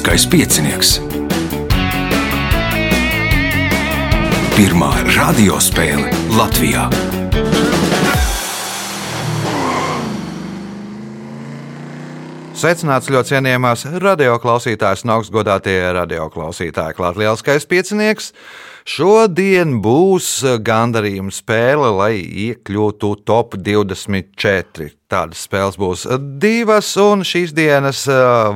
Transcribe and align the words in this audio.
Lieliskais 0.00 0.26
piecinieks. 0.32 0.90
Pirmā 4.56 4.88
radiospēle 5.12 6.08
Latvijā. 6.32 6.86
Sveicināts 12.56 13.12
ļoti 13.12 13.34
cienījamās 13.34 13.84
radioklausītājas 14.00 15.04
un 15.04 15.12
augstgadātie 15.18 15.76
radioklausītāji. 15.98 16.96
Klāt 16.96 17.20
lielskais 17.20 17.68
piecinieks. 17.68 18.32
Šodien 18.90 19.76
būs 19.84 20.40
gandarījuma 20.66 21.30
spēle, 21.30 21.90
lai 21.94 22.14
iekļūtu 22.48 23.10
top 23.28 23.52
24. 23.54 24.88
Tādas 25.10 25.44
spēles 25.46 25.76
būs 25.78 26.06
divas, 26.42 26.88
un 26.98 27.22
šīs 27.26 27.52
dienas 27.54 28.00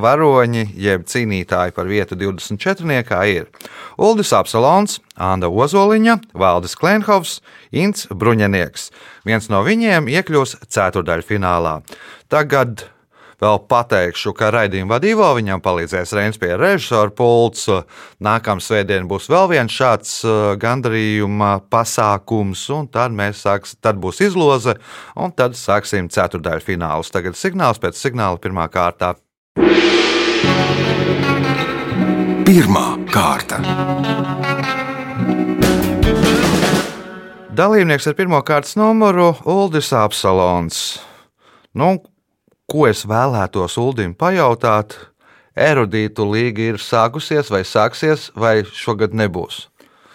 varoņi, 0.03 0.65
jeb 0.75 1.05
cīnītāji 1.07 1.75
par 1.77 1.87
vietu 1.87 2.17
24. 2.19 2.97
ir 3.31 3.47
Uldis 3.95 4.33
Apsalons, 4.35 4.97
Anna 5.15 5.47
Ozoliņa, 5.47 6.17
Valdis 6.35 6.75
Klenhovs, 6.81 7.37
Ints 7.71 8.09
Bruņinieks. 8.11 8.89
Viens 9.29 9.47
no 9.53 9.63
viņiem 9.63 10.11
iekļūs 10.17 10.57
ceturdaļfinālā. 10.67 11.77
Tagad 12.33 12.89
Vēl 13.41 13.59
pateikšu, 13.67 14.31
ka 14.37 14.47
raidījuma 14.55 14.95
vadībā 14.95 15.31
viņam 15.35 15.63
palīdzēs 15.63 16.13
Reins 16.15 16.39
pie 16.39 16.53
režisora 16.59 17.11
pults. 17.11 17.67
Nākamā 18.23 18.63
svētdiena 18.63 19.07
būs 19.09 19.27
vēl 19.31 19.49
viens 19.51 19.75
šāds 19.75 20.13
uh, 20.23 20.53
gandarījuma 20.61 21.57
pasākums, 21.71 22.63
un 22.71 22.87
tad, 22.87 23.15
sāks, 23.35 23.75
tad 23.83 23.99
būs 23.99 24.23
izloze, 24.23 24.77
un 25.19 25.35
tad 25.35 25.59
sāksim 25.59 26.07
ceturdaļu 26.07 26.63
finālus. 26.63 27.11
Tagad 27.11 27.35
signāls 27.35 27.81
pēc 27.83 27.99
signāla 27.99 28.39
pirmā 28.39 28.69
kārtā. 28.71 29.15
Pirmā 32.45 32.87
kārta. 33.11 33.59
Dalībnieks 37.55 38.07
ar 38.09 38.15
pirmā 38.17 38.41
kārtas 38.43 38.75
numuru 38.75 39.29
Uldis 39.47 39.93
Apsalons. 39.95 40.99
Nu, 41.75 41.97
ko 42.71 42.87
es 42.89 43.05
vēlētos 43.07 43.77
Uldim 43.81 44.15
pajautāt, 44.17 44.97
erudītu 45.55 46.27
līga 46.31 46.71
ir 46.73 46.81
sākusies 46.81 47.51
vai 47.53 47.63
sāksies, 47.67 48.29
vai 48.35 48.59
šogad 48.65 49.15
nebūs? 49.15 49.65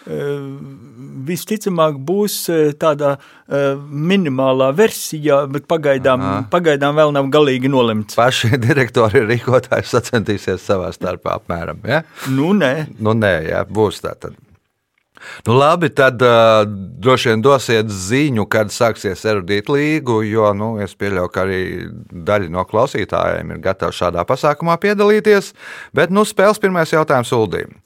Visticamāk, 0.01 1.99
būs 2.01 2.35
tāda 2.81 3.15
minimālā 3.47 4.71
versija, 4.73 5.43
bet 5.51 5.67
pagaidām, 5.69 6.23
Aha. 6.25 6.43
pagaidām 6.51 6.97
vēl 6.97 7.13
nav 7.13 7.29
galīgi 7.33 7.69
nolemts. 7.69 8.17
Paši 8.17 8.57
direktori 8.67 9.21
rīkotāji 9.29 9.85
sacensties 9.93 10.49
savā 10.65 10.89
starpā 10.95 11.37
apmēram. 11.37 11.83
Ja? 11.85 12.01
Nu, 12.33 12.55
nē, 12.57 12.73
nu, 12.97 13.13
nē 13.17 13.35
jā, 13.51 13.65
būs 13.69 14.01
tā. 14.01 14.15
Tad. 14.21 14.35
Nu, 15.47 15.55
labi, 15.57 15.89
tad 15.95 16.21
uh, 16.25 16.63
droši 17.01 17.31
vien 17.31 17.43
dosiet 17.45 17.91
ziņu, 17.91 18.45
kad 18.51 18.73
sāksies 18.73 19.25
erudīta 19.29 19.75
līgu, 19.75 20.21
jo 20.27 20.51
nu, 20.57 20.71
es 20.83 20.95
pieļauju, 20.99 21.33
ka 21.33 21.45
arī 21.45 21.61
daļa 22.29 22.49
no 22.53 22.65
klausītājiem 22.69 23.53
ir 23.55 23.61
gatava 23.63 23.95
šādā 23.95 24.25
pasākumā 24.27 24.77
piedalīties. 24.81 25.53
Bet 25.95 26.13
nu, 26.13 26.25
spēles 26.27 26.61
pirmais 26.61 26.93
jautājums 26.93 27.33
Uldīm. 27.35 27.77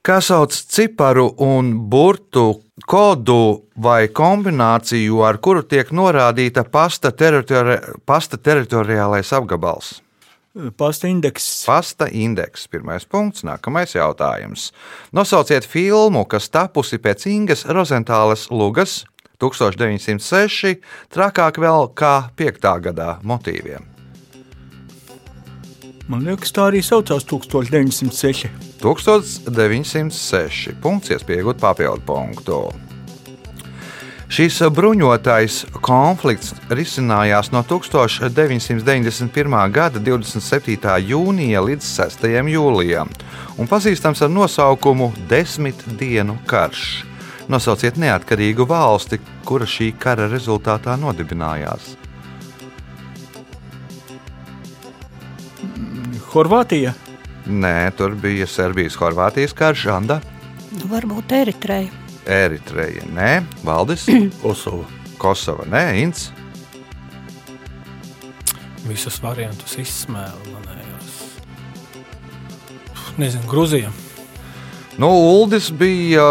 Kā 0.00 0.16
sauc 0.24 0.54
ciparu 0.56 1.26
un 1.44 1.74
burtu 1.92 2.62
kodu 2.88 3.66
vai 3.76 4.08
kombināciju, 4.08 5.20
ar 5.28 5.36
kuru 5.44 5.60
tiek 5.68 5.90
norādīta 5.92 6.64
pasta, 6.64 7.12
teritori 7.12 7.76
pasta 8.08 8.40
teritoriālais 8.40 9.34
apgabals? 9.36 9.98
Pasta 10.76 11.06
indeks. 11.06 11.64
Pasta 11.66 12.08
indeks. 12.10 12.66
Pirmais 12.68 13.06
punkts. 13.06 13.44
Nākamais 13.46 13.94
jautājums. 13.94 14.72
Nosauciet 15.14 15.66
filmu, 15.66 16.24
kas 16.26 16.50
tapusi 16.50 16.98
pēc 16.98 17.28
Ingas 17.30 17.62
Rozentāles 17.70 18.48
lugas 18.50 19.04
1906, 19.38 20.80
trakāk 21.14 21.62
vēl 21.62 21.88
kā 21.94 22.30
5. 22.36 22.68
gadā 22.90 23.14
motīviem. 23.22 23.86
Man 26.10 26.26
liekas, 26.26 26.50
tā 26.50 26.66
arī 26.72 26.82
saucās 26.82 27.22
1906. 27.30 28.50
1906. 28.82 30.74
Punkts, 30.82 31.14
iespējot 31.14 31.62
papildu 31.62 32.02
punktu. 32.02 32.64
Šis 34.30 34.60
bruņotais 34.70 35.54
konflikts 35.82 36.52
risinājās 36.70 37.48
no 37.50 37.64
1991. 37.66 39.56
gada 39.74 39.98
27. 39.98 40.92
jūnija 41.02 41.62
līdz 41.66 41.88
6. 41.96 42.26
jūlijam 42.52 43.10
un 43.58 43.66
pazīstams 43.66 44.22
ar 44.22 44.30
nosaukumu 44.30 45.10
Desmit 45.26 45.82
dienu 45.98 46.36
karš. 46.46 47.02
Nosauciet 47.50 47.98
neatkarīgu 47.98 48.68
valsti, 48.70 49.18
kura 49.42 49.66
šī 49.66 49.90
kara 49.98 50.28
rezultātā 50.30 50.94
nodibinājās. 50.94 51.96
Horvātija? 56.30 56.94
Nē, 57.50 57.90
tur 57.98 58.14
bija 58.14 58.46
Serbijas-Horvātijas 58.46 59.58
karš, 59.58 59.88
Anda. 59.90 60.20
Varbūt 60.86 61.34
Eritreja. 61.40 61.99
Eritreja, 62.30 63.02
nē, 63.10 63.30
Valdis, 63.66 64.06
Kosova. 64.42 64.86
Kosova, 65.18 65.66
nē, 65.66 65.82
Ints. 66.04 66.28
Visus 68.86 69.18
variantus 69.22 69.74
izsmēlu 69.82 70.54
manējos. 70.54 71.18
Nezinu, 73.18 73.50
Grūzija. 73.50 73.90
Nu, 75.00 75.08
Uldis 75.10 75.70
bija 75.74 76.22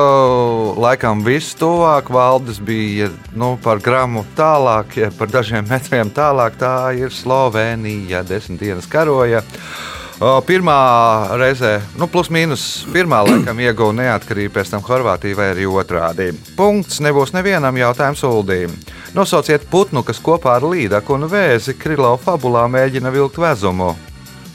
laikam 0.79 1.23
vistuvāk, 1.25 2.11
Valdis 2.13 2.59
bija 2.63 3.09
nu, 3.35 3.55
par 3.63 3.81
gramu 3.83 4.23
tālāk, 4.38 4.99
ja 5.03 5.11
par 5.15 5.31
dažiem 5.31 5.67
metriem 5.67 6.11
tālāk. 6.13 6.59
Tā 6.61 6.73
ir 6.95 7.11
Slovenija, 7.13 8.23
desmit 8.27 8.61
dienas 8.63 8.88
karoja. 8.89 9.43
Uh, 9.43 9.98
Pirmā 10.19 11.31
reizē, 11.40 11.78
nu, 11.96 12.03
plus 12.12 12.28
mīnus, 12.28 12.63
pirmā 12.91 13.22
laikam 13.28 13.59
ieguva 13.63 13.94
neatkarību, 14.02 14.52
pēc 14.57 14.74
tam 14.74 14.84
Horvātija 14.84 15.38
vai 15.38 15.46
arī 15.53 15.68
otrādi. 15.72 16.34
Punkts 16.57 17.00
nebūs 17.00 17.31
nevienam 17.31 17.78
jautājumam 17.80 18.18
suldījumam. 18.19 18.75
Nosauciet 19.16 19.63
putnu, 19.72 20.03
kas 20.03 20.19
kopā 20.19 20.57
ar 20.57 20.68
līdaku 20.68 21.16
un 21.16 21.24
vēzi 21.31 21.78
Krilo 21.80 22.12
fabulā 22.19 22.66
mēģina 22.68 23.13
vilkt 23.16 23.40
vezumu. 23.40 23.94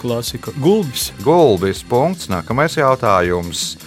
Klasika. 0.03 0.53
Gulbis. 0.61 1.09
Gulbis. 1.25 1.81
Punkts. 1.89 2.29
Nākamais 2.29 2.77
jautājums. 2.77 3.79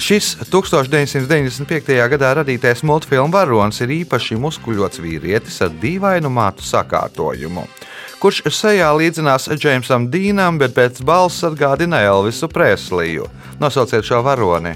Šis 0.00 0.32
1995. 0.48 1.92
gadā 2.14 2.32
radītais 2.40 2.80
multfilmu 2.88 3.36
varonis 3.36 3.84
ir 3.84 3.92
īpaši 4.00 4.40
muskuļots 4.40 5.04
vīrietis 5.04 5.60
ar 5.60 5.76
dīvainu 5.76 6.32
mātu 6.32 6.64
sakārtojumu 6.64 7.68
kurš 8.20 8.42
sejā 8.52 8.90
līdzinās 8.96 9.48
Džeimsam 9.56 10.10
Dīnam, 10.12 10.58
bet 10.60 10.76
pēc 10.76 11.00
balss 11.06 11.44
atgādina 11.46 12.02
Elvisu 12.04 12.48
Presliju. 12.52 13.26
Nosauciet 13.60 14.04
šo 14.06 14.20
varoni. 14.24 14.74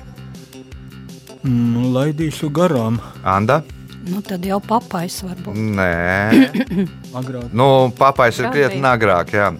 Mm, 1.44 1.90
laidīšu 1.92 2.48
garām. 2.54 2.98
Anda. 3.20 3.60
Nu, 4.08 4.20
tad 4.24 4.44
jau 4.44 4.58
papais 4.64 5.16
varbūt. 5.24 5.56
Nē, 5.56 6.48
agrāk. 7.20 7.52
Nu, 7.56 7.68
papais 7.96 8.40
ir 8.40 8.50
krietni 8.52 8.84
agrāk. 8.88 9.32
Jā. 9.36 9.52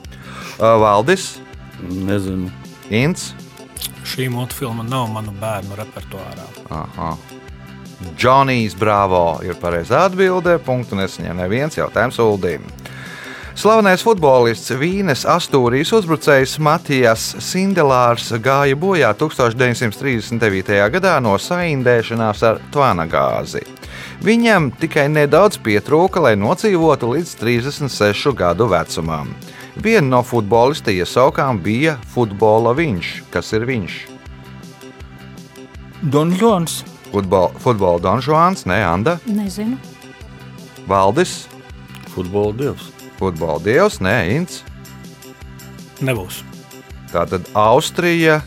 Valdis. 0.59 1.35
Nezinu. 1.85 2.51
Ints. 2.93 3.33
Šī 4.05 4.29
multfilma 4.33 4.85
nav 4.85 5.09
manu 5.13 5.33
bērnu 5.41 5.77
repertuārā. 5.77 6.45
Aha. 6.73 7.15
Džonijs 8.21 8.77
Bravo 8.77 9.41
ir 9.45 9.57
pareizā 9.61 10.05
atbildē. 10.11 10.59
Punktu 10.65 10.97
nesaņem 10.99 11.41
neviens 11.41 11.81
jautājums 11.81 12.21
Uldīm. 12.21 12.65
Slavenais 13.55 14.03
futbolists 14.03 14.73
Vīnes 14.75 15.21
Astūrijas 15.31 15.93
uzbrucējs 15.95 16.57
Matijas 16.59 17.23
Sindelārs 17.39 18.33
gāja 18.43 18.75
bojā 18.75 19.13
1939. 19.15 20.73
gadā 20.91 21.13
no 21.23 21.37
saindēšanās 21.39 22.43
ar 22.49 22.59
tvana 22.75 23.07
gāzi. 23.07 23.63
Viņam 24.27 24.73
tikai 24.81 25.05
nedaudz 25.13 25.61
pietrūka, 25.63 26.25
lai 26.27 26.33
nocīvotu 26.35 27.13
līdz 27.13 27.37
36 27.45 28.35
gadu 28.35 28.67
vecumam. 28.73 29.31
Viena 29.79 30.17
no 30.17 30.23
futbolista 30.27 30.91
iesaukām 30.91 31.63
bija 31.63 31.95
futbola 32.11 32.75
viņš. 32.75 33.13
Kas 33.31 33.53
ir 33.55 33.69
viņš? 33.71 34.01
Donžons. 36.03 36.83
Futbol, 37.13 37.55
futbola 37.63 38.03
Donžons, 38.03 38.67
ne 38.67 38.83
Anda? 38.83 39.21
Nezinu. 39.31 39.79
Valdis. 40.91 41.45
Futbola 42.11 42.59
dievs 42.59 42.94
futbola 43.19 43.61
dievs, 43.63 44.01
nē, 44.05 44.17
Inns. 44.35 44.63
Nebūs. 46.05 46.43
Tātad 47.13 47.47
Austrija, 47.55 48.41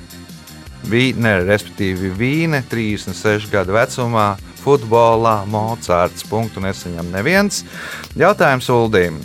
Vīne, 0.88 1.40
respektīvi 1.48 2.12
Vīne, 2.16 2.62
36 2.69 3.50
gadu 3.52 3.75
vecumā, 3.75 4.30
futbolā 4.62 5.42
Mocards. 5.50 6.25
Punktu 6.28 6.64
nesaņem 6.64 7.12
neviens. 7.12 7.64
Jautājums 8.19 8.69
Uldīm. 8.72 9.22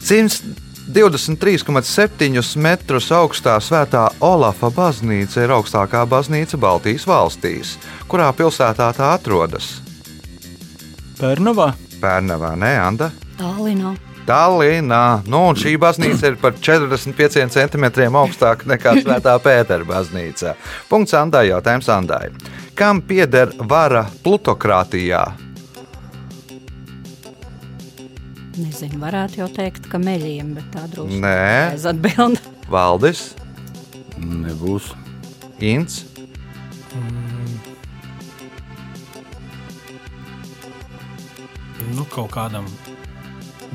100. 0.00 0.64
23,7 0.86 2.56
metrus 2.62 3.08
augstā 3.10 3.56
svētā 3.58 4.04
Olafa 4.22 4.70
baznīca 4.70 5.42
ir 5.42 5.50
augstākā 5.56 6.04
baznīca 6.06 6.60
Baltijas 6.62 7.08
valstīs. 7.10 7.74
Kurā 8.06 8.28
pilsētā 8.30 8.92
tā 8.94 9.10
atrodas? 9.16 9.80
Pērnavā. 11.18 11.72
Pērnavā, 11.98 12.54
nē, 12.60 12.72
Anda. 12.84 13.10
Tallinā. 13.36 13.94
Tallinā. 14.26 15.02
Nu, 15.30 15.42
šī 15.54 15.76
baznīca 15.80 16.32
ir 16.32 16.38
par 16.40 16.56
45 16.58 17.46
centimetriem 17.54 18.16
augstāka 18.18 18.66
nekā 18.72 18.96
Svētā 19.02 19.36
Pētera 19.42 19.86
baznīca. 19.86 20.56
Punkts 20.90 21.14
Andai, 21.14 21.46
jautājums 21.52 21.90
Andai. 21.92 22.30
Kam 22.76 23.02
pieder 23.06 23.52
vara 23.70 24.06
plutokrātijā? 24.24 25.22
Nezinu, 28.56 28.98
varētu 29.02 29.42
jau 29.42 29.50
teikt, 29.52 29.86
ka 29.92 30.00
meļiem, 30.00 30.54
bet 30.56 30.68
tā 30.72 30.86
drusku 30.88 31.20
Nē, 31.20 31.76
aiz 31.76 31.84
atbildi. 31.88 32.40
Valdis, 32.72 33.28
Nebūs. 34.16 34.94
Inns, 35.60 36.06
Nu, 41.96 42.04
kaut 42.10 42.32
kādam 42.34 42.66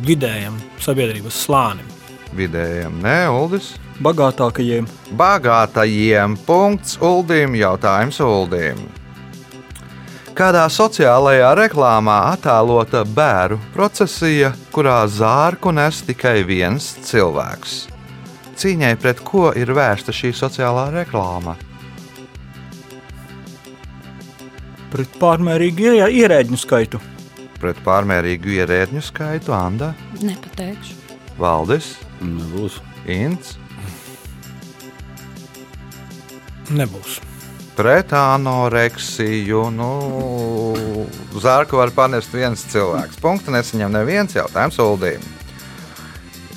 vidējam 0.06 0.58
sabiedrības 0.82 1.46
slānim. 1.46 1.88
vidējiem, 2.36 3.02
nē, 3.04 3.18
Uldis. 3.30 3.74
Bagātākajiem. 4.02 4.88
Bagātajiem 5.20 6.38
punkts 6.48 6.98
Uldim, 7.04 7.54
jautājums 7.60 8.20
Uldim. 8.24 8.80
Kādā 10.34 10.64
sociālajā 10.72 11.52
reklāmā 11.60 12.16
attēlota 12.32 13.04
bērnu 13.06 13.60
procesija, 13.76 14.54
kurā 14.72 15.04
zārku 15.12 15.74
nes 15.76 16.00
tikai 16.08 16.40
viens 16.48 16.88
cilvēks? 17.04 17.74
Cīņai 18.56 18.96
pret 19.02 19.20
ko 19.28 19.52
ir 19.58 19.74
vērsta 19.76 20.16
šī 20.16 20.32
sociālā 20.34 20.88
reklāma? 20.96 21.58
Pret 24.92 25.20
pārmērīgu 25.20 25.94
ie- 26.00 26.12
ierēģu 26.24 26.58
skaitu. 26.64 27.00
Pret 27.62 27.78
pārmērīgu 27.86 28.56
ierēdņu 28.58 29.02
skaitu 29.06 29.54
Anna, 29.54 29.92
Nepateikšu. 30.22 30.96
Valdis, 31.38 31.94
Nebūs. 32.22 32.80
Inns, 33.10 33.56
Nebūs. 36.72 37.20
pret 37.76 38.14
anoreksiju. 38.14 39.62
Nu, 39.74 39.92
zārku 41.42 41.80
var 41.80 41.92
panest 41.96 42.34
viens 42.36 42.64
cilvēks. 42.72 43.20
Punktu 43.22 43.54
nesaņem 43.56 43.94
neviens 43.96 44.36
jautājums 44.38 44.78
Uldīm. 44.84 45.24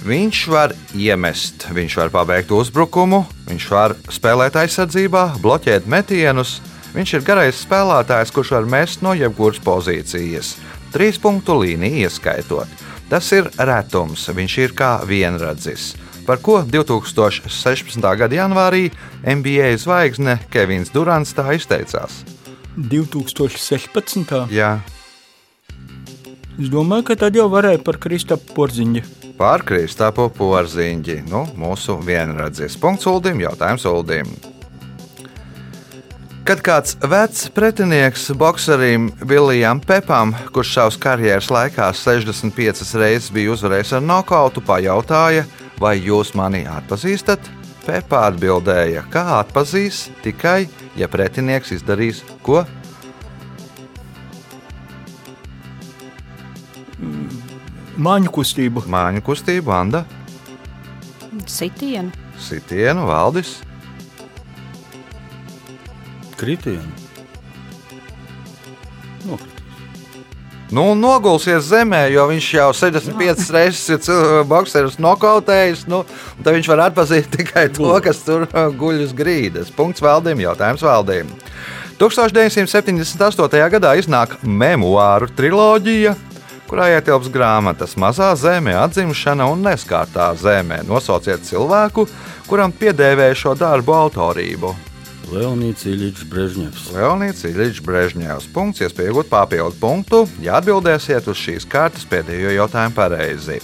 Viņš 0.04 0.40
var 0.52 0.74
iemest, 0.92 1.64
viņš 1.72 1.94
var 1.96 2.10
pabeigt 2.12 2.50
uzbrukumu, 2.52 3.22
viņš 3.48 3.68
var 3.72 3.94
spēlēt 4.12 4.58
aizsardzībā, 4.60 5.38
bloķēt 5.40 5.86
metienus. 5.88 6.58
Viņš 6.94 7.14
ir 7.16 7.24
garais 7.26 7.62
spēlētājs, 7.64 8.30
kurš 8.30 8.52
var 8.54 8.68
mest 8.70 9.00
no 9.02 9.14
jebkuras 9.16 9.58
pozīcijas, 9.64 10.52
trīs 10.94 11.18
punktu 11.20 11.58
līniju 11.60 12.06
ieskaitot. 12.06 12.70
Tas 13.10 13.28
ir 13.36 13.50
retums, 13.58 14.24
viņš 14.30 14.56
ir 14.62 14.74
kā 14.78 14.94
vienradzis. 15.06 15.92
Par 16.24 16.40
ko 16.40 16.62
2016. 16.64 18.00
gada 18.00 18.38
janvārī 18.38 18.88
NBA 19.26 19.74
zvaigzne 19.82 20.38
Kevins 20.54 20.94
Durants 20.94 21.34
tā 21.36 21.50
izteicās. 21.58 22.22
2016. 22.78 24.46
Jā, 24.54 24.78
Es 26.54 26.68
domāju, 26.70 27.02
ka 27.08 27.14
tad 27.18 27.34
jau 27.34 27.48
varēja 27.50 27.80
par 27.82 27.96
Kristapu 27.98 28.54
Porziņu. 28.54 29.00
Pār 29.34 29.64
Kristapu 29.66 30.28
porziņģi, 30.30 31.16
nu, 31.26 31.40
mūsu 31.58 31.96
vienradzis. 32.06 32.76
Punkts 32.78 33.08
Uldim, 33.10 33.40
jautājums 33.42 33.82
Uldim. 33.90 34.30
Kad 36.44 36.60
kāds 36.60 36.98
vecs 37.00 37.46
pretinieks 37.56 38.26
bokserim 38.36 39.06
Viljam 39.24 39.78
Pepam, 39.80 40.34
kurš 40.52 40.74
savas 40.74 40.98
karjeras 41.00 41.48
laikā 41.48 41.86
65 41.96 42.84
reizes 43.00 43.30
bija 43.32 43.54
uzvarējis 43.54 43.94
ar 43.96 44.04
nokautu, 44.04 44.60
pajautāja, 44.60 45.46
vai 45.80 45.94
jūs 46.04 46.34
mani 46.36 46.66
atpazīstat? 46.68 47.48
Pepā 47.86 48.26
atbildēja, 48.28 49.06
kā 49.08 49.24
atpazīs 49.38 50.10
tikai, 50.20 50.68
ja 51.00 51.08
pretinieks 51.08 51.72
izdarīs 51.78 52.20
ko? 52.44 52.66
Māņu 57.96 58.36
kustību. 58.36 58.84
Māņu 58.84 59.24
kustību, 59.24 59.72
Anda, 59.72 60.04
Sitienu. 61.48 62.12
sitienu, 62.36 63.08
valdis. 63.08 63.62
Kritienu. 66.44 66.94
Nokritīs. 69.24 69.54
Nu, 70.74 70.94
nogulsies 70.96 71.68
zemē, 71.68 72.06
jo 72.10 72.24
viņš 72.30 72.46
jau 72.56 72.70
75 72.74 73.50
reizes 73.54 74.08
ir 74.08 74.44
bokseris 74.48 74.96
nokautējis. 74.98 75.84
Nu, 75.92 76.00
tad 76.40 76.56
viņš 76.56 76.70
var 76.72 76.86
atpazīt 76.88 77.28
tikai 77.36 77.68
to, 77.74 77.92
kas 78.02 78.24
tur 78.26 78.46
uh, 78.48 78.66
guļ 78.74 79.04
uz 79.04 79.12
grīdas. 79.14 79.70
Punkts 79.74 80.02
valdīm, 80.02 80.42
jautājums 80.42 80.82
valdīm. 80.82 81.30
1978. 82.00 83.60
gadā 83.76 83.92
iznāk 84.00 84.34
memoāru 84.42 85.28
triloģija, 85.36 86.16
kurā 86.66 86.88
ietilps 86.96 87.30
grāmatas 87.30 87.94
Mazā 88.00 88.32
zemē, 88.34 88.74
atzimšana 88.80 89.46
un 89.52 89.62
neskārtā 89.68 90.32
zemē. 90.40 90.80
Nosauciet 90.88 91.46
cilvēku, 91.46 92.08
kuram 92.48 92.74
piedēvēja 92.74 93.38
šo 93.44 93.54
darbu 93.60 93.94
autorību. 94.00 94.74
Leonīds 95.32 95.86
Iļičs 95.88 96.26
Brežņevs. 96.28 96.88
Leonīds 96.94 97.44
Ilīčs 97.48 97.80
Brežņevs. 97.84 98.48
Punkts, 98.52 98.82
iespēja 98.84 99.12
iegūt 99.12 99.30
papildu 99.30 99.76
punktu, 99.80 100.24
ja 100.44 100.58
atbildēsiet 100.60 101.28
uz 101.30 101.40
šīs 101.40 101.66
kārtas 101.70 102.04
pēdējo 102.10 102.52
jautājumu 102.58 102.96
pareizi. 102.96 103.60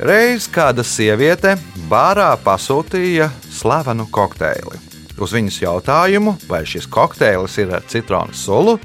Reiz 0.00 0.46
kāda 0.52 0.84
sieviete 0.86 1.56
bārā 1.90 2.30
pasūtīja 2.44 3.30
slavenu 3.52 4.06
kokteili. 4.12 4.80
Uz 5.20 5.34
viņas 5.36 5.58
jautājumu, 5.60 6.36
vai 6.48 6.62
šis 6.64 6.86
kokteilis 6.88 7.58
ir 7.60 7.74
ar 7.76 7.84
citronu 7.88 8.36
sulu, 8.36 8.78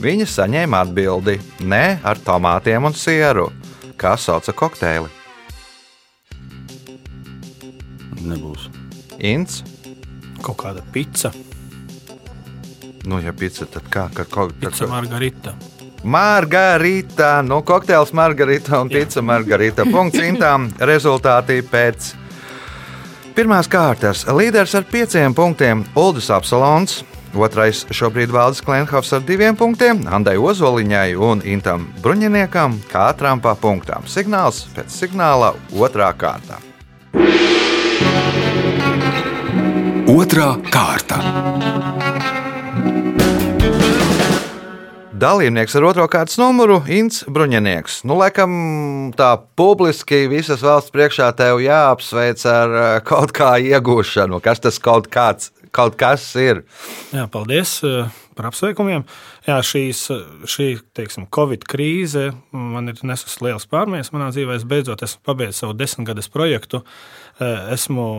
viņa 0.00 0.28
saņēma 0.32 0.84
atbildi: 0.86 1.36
Nē, 1.68 2.00
ar 2.04 2.20
tomātiem 2.24 2.88
un 2.88 2.96
sieru. 2.96 3.50
Kā 4.00 4.16
sauca 4.16 4.54
kokteili? 4.56 5.10
Nebūs. 8.22 8.70
Ints. 9.18 9.60
Kaut 10.42 10.58
kāda 10.58 10.82
pica, 10.92 11.30
Nu, 13.04 13.18
ja 13.18 13.32
pica, 13.34 13.66
tad 13.66 13.86
kā? 13.90 14.06
Kad, 14.14 14.28
kad, 14.30 14.52
pica 14.60 14.86
margarita. 14.86 15.54
Margarita, 16.02 17.42
nu, 17.42 17.60
kokteils 17.66 18.12
Margarita 18.14 18.80
un 18.80 18.90
pizza 18.90 19.22
Margarita. 19.22 19.86
Punkts 19.86 20.22
intām. 20.22 20.70
Rezultāti 20.92 21.60
pēc 21.66 22.12
pirmās 23.36 23.70
kārtas. 23.70 24.26
Līderis 24.30 24.74
ar 24.78 24.86
pieciem 24.90 25.34
punktiem 25.34 25.86
Uldis 25.98 26.30
Apsalons. 26.30 27.02
Otrais 27.32 27.86
šobrīd 27.88 28.28
valdes 28.28 28.60
Klimhovs 28.60 29.14
ar 29.16 29.22
diviem 29.24 29.56
punktiem, 29.56 30.02
Andai 30.12 30.34
Ozoliņai 30.36 31.14
un 31.16 31.40
Intam 31.48 31.86
Bruņiniekam 32.04 32.76
katram 32.92 33.40
pa 33.40 33.54
punktām. 33.56 34.04
Signāls 34.04 34.66
pēc 34.76 34.92
signāla 34.92 35.54
otrā 35.72 36.12
kārta. 36.12 36.60
Otra 40.12 40.50
kārta. 40.68 41.16
Dalībnieks 45.16 45.72
ar 45.78 45.86
otro 45.88 46.04
kārtas 46.12 46.36
numuru- 46.36 46.82
Inns 46.98 47.22
Bruņinieks. 47.24 48.02
Nu, 48.04 48.18
laikam, 48.20 48.52
tā 49.16 49.30
publiski 49.56 50.26
visas 50.28 50.60
valsts 50.60 50.92
priekšā 50.92 51.30
tev 51.38 51.62
jāapsveic 51.64 52.44
ar 52.44 52.76
eh, 52.80 53.00
kaut 53.08 53.32
kā 53.32 53.54
iegūšanu. 53.56 54.42
Kas 54.44 54.60
tas 54.60 54.76
kaut, 54.78 55.08
kāds, 55.08 55.48
kaut 55.72 55.96
kas 55.96 56.26
ir? 56.36 56.64
Jā, 57.14 57.24
paldies 57.32 57.78
eh, 57.80 58.12
par 58.36 58.50
apsveikumiem. 58.50 59.06
Jā, 59.48 59.62
šīs, 59.64 60.04
šī 60.44 60.68
teiksim, 60.92 61.24
Covid 61.32 61.64
krīze 61.64 62.34
man 62.52 62.92
ir 62.92 63.00
nesusi 63.00 63.46
liels 63.46 63.64
pārmaiņas 63.64 64.12
manā 64.12 64.28
dzīvē. 64.34 64.60
Es 64.60 64.68
beidzot 64.68 65.08
esmu 65.08 65.24
pabeidzis 65.24 65.64
savu 65.64 65.72
desmitgades 65.72 66.28
projektu. 66.28 66.84
Eh, 67.40 67.72
Esmu 67.78 68.10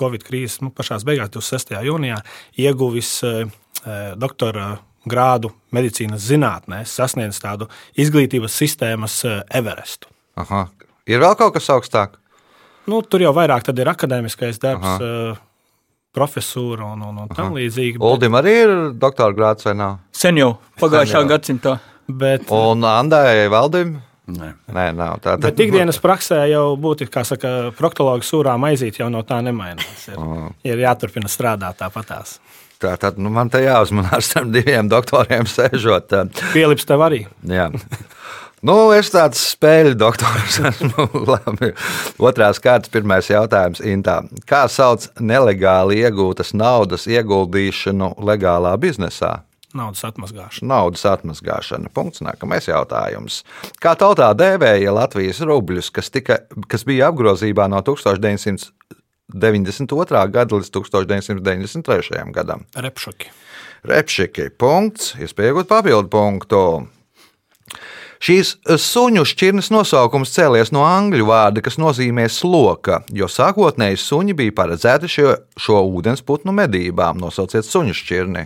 Covid 0.00 0.24
krīzes 0.26 0.60
nu, 0.64 0.70
pašā 0.74 0.98
beigās, 1.06 1.30
26. 1.34 1.74
jūnijā, 1.86 2.20
ieguvis 2.58 3.10
eh, 3.28 3.42
eh, 3.84 3.98
doktora 4.16 4.78
grādu 5.08 5.50
medicīnas 5.76 6.24
zinātnē, 6.28 6.82
sasniedzis 6.88 7.40
tādu 7.44 7.68
izglītības 8.00 8.56
sistēmas 8.62 9.18
eh, 9.28 9.38
Everestu. 9.60 10.08
Aha. 10.40 10.66
Ir 11.10 11.20
vēl 11.22 11.36
kaut 11.40 11.54
kas 11.56 11.68
augstāk? 11.72 12.16
Nu, 12.88 13.02
tur 13.04 13.20
jau 13.22 13.30
vairāk 13.36 13.64
tad 13.68 13.78
ir 13.78 13.88
akadēmiskais 13.92 14.58
darbs, 14.62 14.86
Aha. 14.98 15.36
profesūra 16.16 16.88
un, 16.94 17.02
un, 17.06 17.18
un 17.24 17.28
tam 17.36 17.52
līdzīgi. 17.54 17.98
bet- 18.00 18.06
Uldim 18.08 18.34
arī 18.38 18.54
ir 18.64 18.72
doktora 18.98 19.34
grāts 19.36 19.66
vai 19.68 19.74
nav? 19.78 19.98
Sen 20.12 20.36
jau 20.40 20.56
pagājušā 20.80 21.12
Sen 21.12 21.20
jau. 21.20 21.30
gadsimtā. 21.30 21.74
Bet, 22.10 22.48
Un 22.50 22.82
Andai 22.82 23.46
Valdim? 23.52 24.00
Nē. 24.30 24.52
Nē, 24.70 24.86
nav 24.94 25.18
tā. 25.24 25.34
Bet 25.40 25.58
ikdienas 25.62 25.98
praksē 26.02 26.42
jau 26.52 26.76
būtu, 26.80 27.08
kā 27.10 27.24
saka, 27.26 27.72
proktologa 27.78 28.26
sūrā 28.26 28.54
maizīt, 28.60 29.00
jau 29.00 29.08
no 29.12 29.24
tā 29.26 29.40
nemainās. 29.42 30.06
Ir, 30.12 30.20
ir 30.70 30.84
jāturpina 30.84 31.30
strādāt 31.30 31.80
tāpatās. 31.80 32.38
Tā 32.80 32.94
tad 32.96 33.18
nu, 33.20 33.28
man 33.32 33.50
te 33.52 33.60
jāuzmanās 33.60 34.30
starp 34.30 34.52
diviem 34.54 34.88
doktoriem 34.88 35.48
sēžot. 35.50 36.14
Pielips 36.54 36.88
tev 36.88 37.02
arī. 37.04 37.24
Jā. 37.48 37.68
Nu, 38.60 38.74
es 38.92 39.08
tāds 39.12 39.40
spēļu 39.54 39.94
doktors 39.96 40.58
esmu. 40.68 41.06
Labi. 41.30 41.70
Otrās 42.20 42.60
kārtas, 42.60 42.92
pirmais 42.92 43.28
jautājums 43.32 43.80
Intā. 43.80 44.18
Kā 44.48 44.66
sauc 44.68 45.06
nelegāli 45.16 46.02
iegūtas 46.04 46.52
naudas 46.52 47.06
ieguldīšanu 47.08 48.14
legālā 48.20 48.74
biznesā? 48.80 49.38
Naudas 49.76 50.04
atmazgāšana. 50.08 50.66
Naudas 50.66 51.04
atmazgāšana. 51.06 51.88
Punkts. 51.94 52.20
Nākamais 52.26 52.66
jautājums. 52.66 53.44
Kā 53.82 53.92
tautā 53.98 54.28
dēvēja 54.34 54.92
Latvijas 54.96 55.40
rubļus, 55.46 55.90
kas, 55.94 56.10
tika, 56.10 56.36
kas 56.70 56.84
bija 56.88 57.08
apgrozībā 57.12 57.64
no 57.70 57.80
1992. 57.86 60.24
gada 60.34 60.52
līdz 60.56 60.70
1993. 60.74 62.32
gadam? 62.34 62.60
Repšoki. 62.74 63.26
Repšiki. 63.86 64.44
Punkts. 64.58 65.14
Iespējot 65.22 65.66
papildu 65.70 66.08
punktu. 66.10 66.90
Šīs 68.20 68.60
suņu 68.76 69.24
šķirnes 69.24 69.70
nosaukums 69.72 70.28
cēlies 70.34 70.68
no 70.76 70.82
angļu 70.84 71.24
vārda, 71.30 71.62
kas 71.64 71.80
nozīmē 71.80 72.26
sloka, 72.28 73.00
jo 73.16 73.24
sākotnēji 73.32 73.96
suņi 74.02 74.36
bija 74.36 74.52
paredzēti 74.58 75.08
šo, 75.08 75.32
šo 75.56 75.80
ūdensputnu 75.88 76.52
medībām. 76.52 77.16
Nosauciet 77.22 77.64
suņu 77.64 77.96
šķirni. 77.96 78.44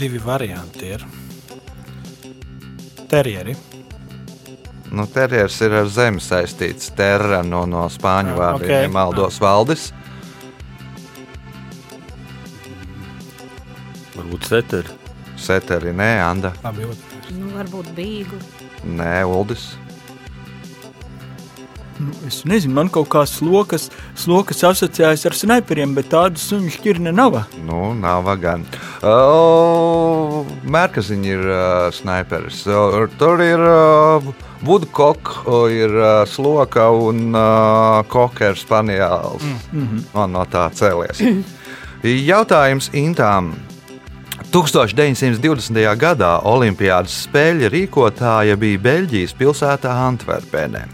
Divi 0.00 0.18
varianti 0.24 0.86
ir. 0.86 1.02
Terjeri. 3.08 3.56
Nu, 4.90 5.04
terjers 5.06 5.58
ir 5.60 5.74
ar 5.76 5.90
zemi 5.92 6.22
saistīts. 6.24 6.88
Terra 6.96 7.42
no, 7.44 7.66
no 7.68 7.82
spāņu 7.92 8.32
ok. 8.38 8.62
okay. 8.62 8.88
maldos 8.88 9.36
valdis. 9.44 9.90
Varbūt 14.16 14.48
seteri. 14.48 14.96
Seteri, 15.36 15.92
nē, 15.96 16.08
Anda, 16.24 16.54
Labi. 16.64 16.88
Nu, 17.36 17.52
varbūt 17.58 17.92
bīgli. 17.96 18.40
nē, 18.96 19.14
Uldis. 19.28 19.74
Nu, 22.00 22.14
es 22.26 22.38
nezinu, 22.48 22.72
man 22.78 22.88
kaut 22.92 23.10
kā 23.12 23.26
slokas, 23.28 23.90
slokas 24.16 24.62
asociējas 24.64 25.26
ar 25.28 25.36
sniperiem, 25.36 25.92
bet 25.98 26.08
tādas 26.14 26.46
suņu 26.48 26.72
šķirne 26.72 27.12
nav. 27.12 27.42
Nu, 27.66 27.90
nav 27.92 28.30
gan. 28.40 28.64
Uh, 29.04 30.48
Mērkaziņš 30.64 31.28
ir 31.28 31.44
uh, 31.44 31.90
sniperis. 31.92 32.62
Uh, 32.64 33.04
tur 33.20 33.44
ir 33.44 33.60
uh, 33.60 34.30
Woodcock, 34.64 35.34
uh, 35.44 35.66
ir 35.68 35.92
uh, 35.92 36.24
sloka 36.28 36.88
un 36.88 37.34
uh, 37.34 38.00
kokers 38.08 38.64
spaniels. 38.64 39.44
Mm 39.44 39.58
-hmm. 39.72 40.04
Man 40.14 40.32
no 40.32 40.44
tā 40.44 40.70
cēlies. 40.72 41.20
Jautājums 42.32 42.90
Intām. 42.96 43.52
1920. 44.50 45.96
gadā 45.96 46.40
Olimpiādas 46.42 47.26
spēļu 47.26 47.68
rīkotāja 47.70 48.56
bija 48.56 48.78
Beļģijas 48.78 49.34
pilsētā 49.38 49.92
Antverpenē. 50.08 50.86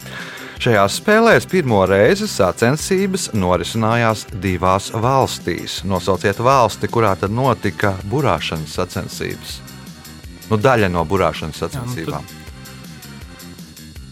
Šajās 0.56 0.94
spēlēs 1.02 1.44
pirmo 1.50 1.82
reizi 1.88 2.24
sacensības 2.30 3.28
norisinājās 3.36 4.24
divās 4.40 4.88
valstīs. 4.94 5.82
Nosauciet 5.84 6.40
valsti, 6.40 6.88
kurā 6.88 7.12
tad 7.20 7.34
notika 7.36 7.92
burāšanas 8.08 8.78
sacensības. 8.78 9.58
Nu, 10.48 10.56
daļa 10.56 10.88
no 10.94 11.04
burāšanas 11.04 11.60
sacensībām. 11.60 12.24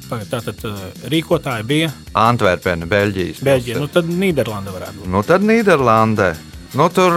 Pagad, 0.04 0.28
Tātad 0.28 0.66
uh, 0.68 0.82
rīkotāji 1.08 1.64
bija 1.68 1.92
Antverpena, 2.20 2.86
Beļģijas. 2.90 3.40
Beļģija. 3.44 3.78
Nu, 3.80 3.88
tad 3.88 4.10
Nīderlanda 4.12 4.74
varētu 4.74 5.00
būt. 5.00 5.10
Nu, 5.14 5.22
tad 5.24 5.46
Nīderlandē. 5.48 6.34
Nu, 6.74 6.88
tur 6.90 7.14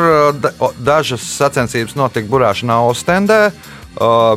o, 0.60 0.70
dažas 0.78 1.24
sacensības 1.38 1.96
notika 1.98 2.30
burāšanā 2.30 2.78
Ostendē, 2.86 3.48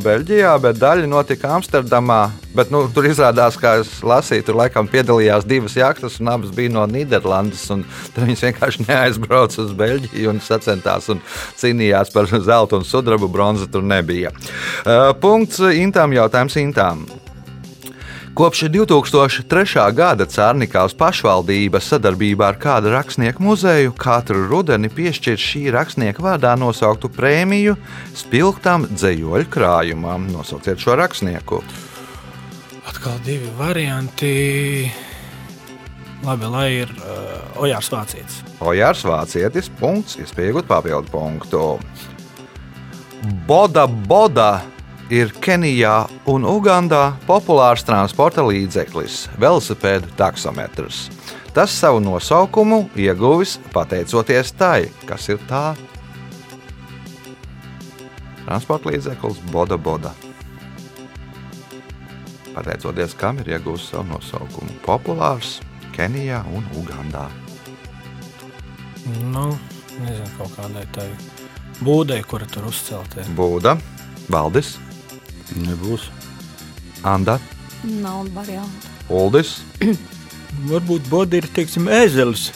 Beļģijā, 0.01 0.55
bet 0.65 0.79
daļa 0.81 1.09
notika 1.11 1.51
Amsterdamā. 1.59 2.31
Bet, 2.57 2.71
nu, 2.73 2.87
tur 2.95 3.05
izrādās, 3.07 3.59
kā 3.61 3.77
es 3.83 3.91
lasīju, 4.03 4.47
tur 4.49 4.57
laikam 4.59 4.89
piedalījās 4.91 5.45
divas 5.47 5.77
jahtas, 5.77 6.17
un 6.23 6.33
abas 6.33 6.55
bija 6.57 6.73
no 6.73 6.87
Nīderlandes. 6.89 7.69
Tad 7.69 8.25
viņas 8.25 8.47
vienkārši 8.49 8.89
neaizbrauca 8.89 9.61
uz 9.67 9.77
Beļģiju 9.77 10.33
un 10.33 10.41
sacentās 10.45 11.11
un 11.13 11.21
cīnījās 11.61 12.15
par 12.17 12.31
zelta 12.33 12.81
un 12.81 12.89
sudraba 12.89 13.29
bronzu. 13.29 13.69
Tur 13.71 13.85
nebija. 13.85 14.33
Uh, 14.33 15.11
punkts 15.21 15.61
Intām 15.77 16.17
jautājums 16.17 16.57
Intām. 16.65 17.05
Kopš 18.35 18.61
2003. 18.71 19.75
gada 19.91 20.25
Cārnikās 20.31 20.95
pašvaldība 20.95 21.81
sadarbībā 21.83 22.53
ar 22.53 22.59
kādu 22.63 22.93
rakstnieku 22.95 23.43
muzeju 23.43 23.91
katru 23.99 24.45
rudeni 24.47 24.87
piešķir 24.87 25.41
šī 25.41 25.63
rakstnieka 25.75 26.23
vārdā 26.23 26.53
nosauktu 26.55 27.11
prēmiju 27.11 27.75
spilgtam 28.15 28.87
dzējoļu 28.93 29.51
krājumam. 29.51 30.31
Nosauciet 30.31 30.79
šo 30.79 30.95
rakstnieku. 31.03 31.59
Atkal 32.87 33.19
divi 33.27 33.51
varianti. 33.59 34.33
Labi, 36.23 36.51
lai 36.55 36.67
ir 36.85 36.91
uh, 37.01 37.63
Ojārs 37.65 37.91
Vācijas. 37.91 38.43
Ojārs 38.63 39.03
Vācietis, 39.09 39.73
punkts, 39.81 40.21
iespējot 40.23 40.71
papildu 40.71 41.11
punktu. 41.11 41.65
Boda 43.49 43.89
Boda 43.91 44.61
ir 45.11 45.33
Kenijā 45.43 46.07
un 46.31 46.47
Ugandā 46.47 47.17
populārs 47.27 47.83
transporta 47.87 48.45
līdzeklis- 48.47 49.27
velosipēdu 49.43 50.07
taksometrs. 50.17 51.09
Tas 51.53 51.71
savu 51.71 52.01
nosaukumu 52.01 52.89
ieguvis 52.95 53.59
pateicoties 53.73 54.53
tai, 54.53 54.91
kas 55.07 55.29
ir 55.29 55.39
tā. 55.49 55.77
Transporta 58.47 58.91
līdzeklis 58.91 59.41
Boda 59.51 59.77
Boda. 59.77 60.13
Pateicoties 62.55 63.15
kam 63.17 63.39
ir 63.39 63.45
ieguvis 63.59 63.91
savu 63.91 64.05
nosaukumu. 64.05 64.71
Populārs 64.87 65.61
Kenijā 65.93 66.45
un 66.55 66.65
Ugandā. 66.79 67.29
Nu, 69.23 69.59
nezinu, 69.99 70.31
kaut 70.39 70.55
kādai 70.57 70.87
tai 70.93 71.09
būdei, 71.83 72.23
kura 72.23 72.47
tur 72.47 72.69
uzcelta. 72.71 73.25
Būda, 73.35 73.77
Valdis, 74.31 74.79
Nebūs. 75.59 76.11
Anda, 77.03 77.39
Nav 77.83 78.27
variantu. 78.35 78.89
Uldis. 79.09 79.61
Varbūt 80.71 81.07
bodi 81.09 81.41
ir, 81.41 81.47
teiksim, 81.55 81.89
ēzelis 81.89 82.51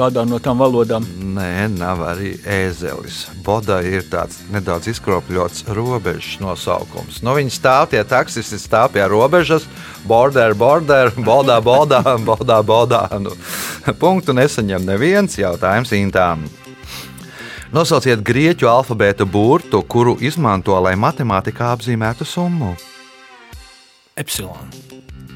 kādā 0.00 0.22
no 0.24 0.38
tām 0.40 0.60
valodām. 0.62 1.04
Nē, 1.34 1.66
nav 1.74 2.00
arī 2.06 2.32
ēzelis. 2.46 3.24
Boda 3.44 3.80
ir 3.84 4.06
tāds 4.08 4.38
nedaudz 4.52 4.88
izkropļots 4.94 5.66
robežas 5.76 6.38
nosaukums. 6.40 7.20
Nu, 7.26 7.34
viņi 7.36 7.52
stāv 7.52 7.90
tie 7.92 8.02
taksisti, 8.06 8.58
stāv 8.60 8.94
pie 8.94 9.04
robežas, 9.10 9.66
border, 10.08 10.54
border, 10.54 11.12
bodā, 11.18 11.58
bodā, 11.64 12.00
bodā, 12.28 12.60
bodā. 12.64 13.02
Nu, 13.20 13.34
punktu 14.02 14.36
nesaņem 14.36 14.86
neviens 14.88 15.36
jautājums 15.40 15.92
intām. 15.98 16.46
Nosauciet 17.70 18.24
grieķu 18.26 18.66
alfabēta 18.66 19.22
burtu, 19.30 19.78
kuru 19.86 20.16
izmanto, 20.18 20.74
lai 20.82 20.96
matemātikā 20.98 21.68
apzīmētu 21.76 22.26
summu. 22.26 22.72
Epsilon. 24.18 24.72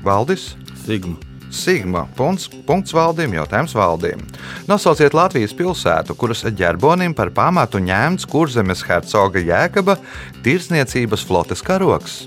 Valdis? 0.02 0.48
Sigma. 0.82 1.14
Sigma. 1.54 2.02
Punkts, 2.18 2.48
punkts 2.66 2.96
valdījumam, 2.96 3.38
jautājums 3.38 3.76
valdījumam. 3.78 4.26
Nosauciet 4.66 5.14
Latvijas 5.14 5.54
pilsētu, 5.54 6.18
kuras 6.18 6.42
ģerbonim 6.42 7.14
par 7.14 7.30
pamatu 7.30 7.78
ņemts 7.78 8.26
kurzemes 8.26 8.82
hercoga 8.88 9.38
Jēkaba 9.38 9.94
tirsniecības 10.42 11.22
flotes 11.22 11.62
karoks. 11.62 12.24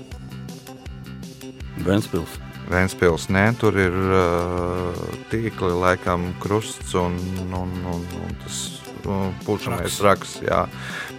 Ventspils. 1.84 2.40
Vēnspils, 2.68 3.28
nē, 3.32 3.46
tur 3.60 3.76
ir 3.80 3.94
uh, 3.96 5.06
tīkli, 5.28 5.72
laikam, 5.84 6.30
krusts 6.40 6.96
un, 6.96 7.16
un, 7.44 7.72
un, 7.92 8.04
un 8.24 8.36
tas 8.42 8.58
uh, 9.04 9.28
pušamais 9.46 10.00
raksts. 10.04 10.42
Jā. 10.46 10.64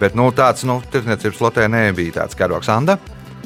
Bet 0.00 0.18
nu, 0.18 0.28
tāds 0.36 0.66
nu, 0.68 0.80
tirsniecības 0.92 1.40
flotē 1.40 1.70
nebija 1.70 2.20
tāds 2.20 2.38
karoks. 2.38 2.68
Anda 2.72 2.98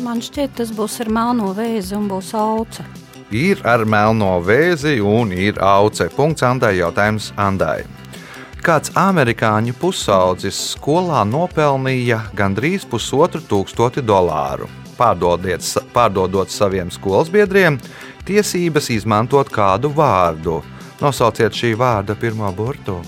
Man 0.03 0.19
šķiet, 0.19 0.57
tas 0.59 0.73
būs 0.75 0.97
ar 1.05 1.09
melno 1.13 1.53
vēzi 1.55 1.95
un 1.95 2.09
būs 2.11 2.33
auca. 2.35 2.83
ir 3.31 3.61
ar 3.67 3.85
melno 3.85 4.41
vēzi 4.43 4.99
un 5.01 5.33
ir 5.33 5.59
auce. 5.63 6.09
Punkts 6.17 6.43
Andai 6.43 6.77
jautājums 6.79 7.33
Andai. 7.37 7.85
Kāds 8.65 8.91
amerikāņu 8.97 9.75
pusaudzis 9.79 10.59
skolā 10.75 11.23
nopelnīja 11.29 12.21
gandrīz 12.35 12.87
pusotru 12.89 13.43
tūkstoti 13.45 14.03
dolāru. 14.03 14.69
Pārdodiet, 14.99 15.63
pārdodot 15.93 16.51
saviem 16.51 16.91
skolas 16.91 17.31
biedriem 17.31 17.79
tiesības 18.27 18.91
izmantot 18.91 19.51
kādu 19.53 19.93
vārdu. 19.95 20.63
Nosauciet 21.03 21.55
šī 21.55 21.75
vārda 21.79 22.17
pirmo 22.19 22.51
burtu. 22.57 23.03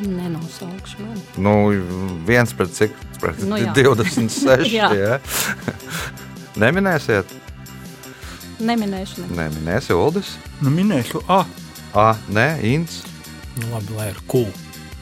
Nenosaukšu 0.00 1.02
man. 1.04 1.18
Nu, 1.36 1.52
viens 2.28 2.52
pret 2.56 2.72
cik? 2.76 2.96
Pret 3.20 3.42
Nu, 3.44 3.58
jā. 3.60 3.72
26. 3.76 4.70
Jā. 4.78 4.88
jā. 4.96 5.20
Neminēsiet, 6.60 7.28
Neminēšu. 8.60 9.24
Ne. 9.24 9.46
neminēsi 9.46 9.94
Uldis. 9.96 10.34
Nu, 10.60 10.72
minēšu, 10.74 11.22
ah, 11.32 11.46
A, 11.96 12.12
nē, 12.30 12.60
Inns. 12.70 13.00
Nu, 13.56 13.70
labi, 13.72 13.94
lai 13.96 14.10
ir 14.12 14.18
kūl. 14.30 14.50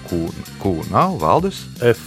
Q, 0.09 0.21
Q 0.63 0.73
nav, 0.93 1.19
Valdis. 1.21 1.67
F. 1.85 2.07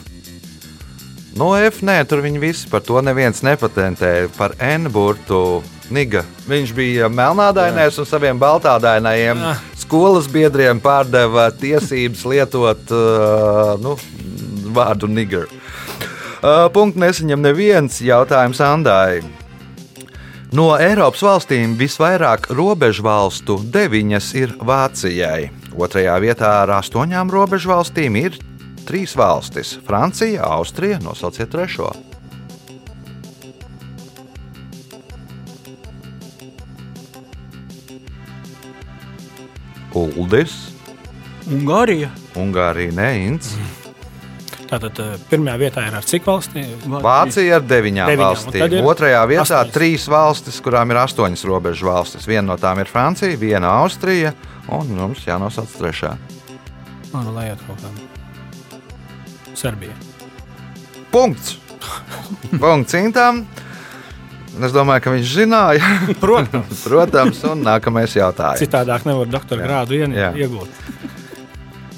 No 1.37 1.51
F, 1.55 1.83
nē, 1.85 1.99
tur 2.09 2.23
viņi 2.25 2.41
visi 2.41 2.69
par 2.71 2.81
to 2.83 2.97
neviens 3.05 3.43
nepatentēja. 3.45 4.31
Par 4.39 4.55
N 4.59 4.89
burtu 4.91 5.61
Niga. 5.91 6.23
Viņš 6.49 6.73
bija 6.75 7.11
melnādainais 7.11 7.99
un 8.01 8.07
saviem 8.07 8.39
baltādainajiem 8.41 9.43
Jā. 9.43 9.53
Skolas 9.91 10.29
biedriem 10.31 10.79
pārdeva 10.79 11.49
tiesības 11.51 12.21
lietot 12.23 12.91
uh, 12.95 13.73
nu, 13.83 13.97
vārdu 14.71 15.09
Niger. 15.11 15.49
Uh, 16.39 16.69
punktu 16.71 17.01
nesaņem 17.03 17.41
neviens 17.43 17.97
jautājums 17.99 18.61
Andai. 18.63 19.19
No 20.55 20.69
Eiropas 20.79 21.25
valstīm 21.27 21.75
visvairāk 21.79 22.47
robežu 22.55 23.03
valstu 23.03 23.57
deviņas 23.73 24.29
ir 24.39 24.55
Vācijai. 24.63 25.49
Otrajā 25.75 26.15
vietā 26.23 26.53
ar 26.61 26.71
astoņām 26.77 27.27
robežu 27.35 27.73
valstīm 27.73 28.15
ir 28.21 28.39
trīs 28.87 29.17
valstis- 29.19 29.75
Francija, 29.89 30.47
Austrija, 30.55 31.03
nosauciet 31.03 31.51
trešo. 31.51 31.91
Uldis, 40.17 40.55
Ungārija. 41.51 42.09
Ungārija, 42.37 42.93
Neins, 42.95 43.55
Tātad 44.71 44.99
eh, 45.03 45.15
pirmajā 45.27 45.57
vietā 45.59 45.81
ir 45.89 45.95
ar 45.99 46.05
cik 46.07 46.23
valstīm? 46.29 46.69
Vācija 47.03 47.57
ar 47.57 47.63
deviņām, 47.67 48.07
Deviņām, 48.07 48.21
valstīm. 48.23 48.61
ir 48.77 48.85
Otrajā 48.87 49.23
vietā 49.27 49.43
astoņas. 49.43 49.73
trīs 49.75 50.05
valstis, 50.07 50.59
kurām 50.63 50.93
ir 50.93 50.99
astoņas 51.01 51.43
robežu 51.49 51.89
valstis. 51.89 52.27
Viena 52.29 52.45
no 52.53 52.55
tām 52.61 52.79
ir 52.79 52.87
Francija, 52.87 53.35
viena 53.41 53.67
Austrija, 53.81 54.31
un 54.71 54.93
mums 54.95 55.25
jānosauc 55.27 55.73
trešā. 55.75 56.13
Man 57.11 57.27
liekas, 57.35 57.59
kaut 57.67 57.83
kāda 57.83 59.57
Serbija. 59.59 59.91
Punkts. 61.11 61.57
Punkts 62.63 62.95
Intam. 62.95 63.43
Es 64.59 64.73
domāju, 64.75 65.05
ka 65.05 65.13
viņš 65.15 65.29
zināja. 65.37 65.91
Protams, 66.23 66.81
Protams, 66.83 67.43
un 67.47 67.63
nākamais 67.63 68.15
jautājums. 68.17 68.59
citādāk 68.59 69.05
nevar 69.07 69.29
doktora 69.31 69.63
grādu 69.67 69.95
ien- 70.01 70.15
iegūt. 70.17 70.67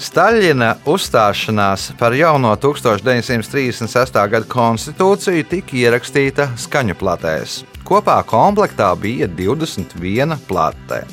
Staļina 0.03 0.73
uzstāšanās 0.89 1.93
par 1.97 2.11
jauno 2.17 2.51
1936. 2.59 4.17
gada 4.29 4.45
konstitūciju 4.51 5.45
tika 5.47 5.77
ierakstīta 5.79 6.49
skaņu 6.59 6.97
platēs. 6.99 7.61
Kopā 7.87 8.17
komplektā 8.27 8.89
bija 8.99 9.29
21 9.31 10.35
platē. 10.49 11.03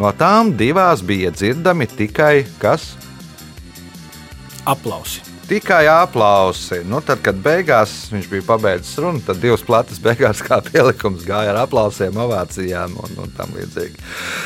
No 0.00 0.10
tām 0.18 0.52
divās 0.58 1.02
bija 1.06 1.30
dzirdami 1.30 1.86
tikai 1.86 2.42
kas? 2.58 2.94
Aplausi. 4.66 5.20
Tikai 5.48 5.86
aplausi. 5.90 6.78
Nu, 6.86 7.00
tad, 7.04 7.18
kad 7.24 7.36
beigās 7.42 7.90
viņš 8.12 8.28
bija 8.30 8.44
pabeidzis 8.46 8.98
runu, 9.02 9.20
tad 9.26 9.40
divas 9.42 9.64
plates 9.66 9.98
beigās 10.02 10.40
kā 10.44 10.60
pielikums 10.64 11.24
gāja 11.26 11.50
ar 11.52 11.64
aplausiem, 11.64 12.16
ovācijām 12.24 12.94
un, 13.02 13.16
un 13.24 13.32
tam 13.36 13.50
līdzīgi. 13.58 13.98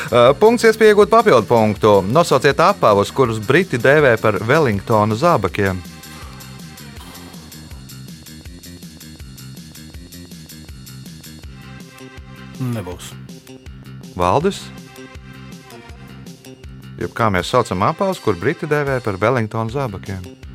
Uh, 0.08 0.30
punkts 0.40 0.64
iespēja 0.66 0.94
iegūt 0.94 1.12
papildu 1.12 1.46
punktu. 1.50 1.92
Nosauciet 2.08 2.62
apavus, 2.64 3.12
kurus 3.14 3.42
briti 3.44 3.78
dēvē 3.78 4.16
par 4.22 4.40
Wellingtona 4.48 5.18
zābakiem. 5.20 5.82
Nebūs. 12.72 13.12
Valdis. 14.16 14.64
Jeb 16.96 17.12
kā 17.12 17.28
mēs 17.28 17.52
saucam 17.52 17.84
apavus, 17.84 18.22
kur 18.24 18.40
briti 18.40 18.68
dēvē 18.70 19.02
par 19.04 19.20
Wellingtona 19.20 19.68
zābakiem? 19.76 20.45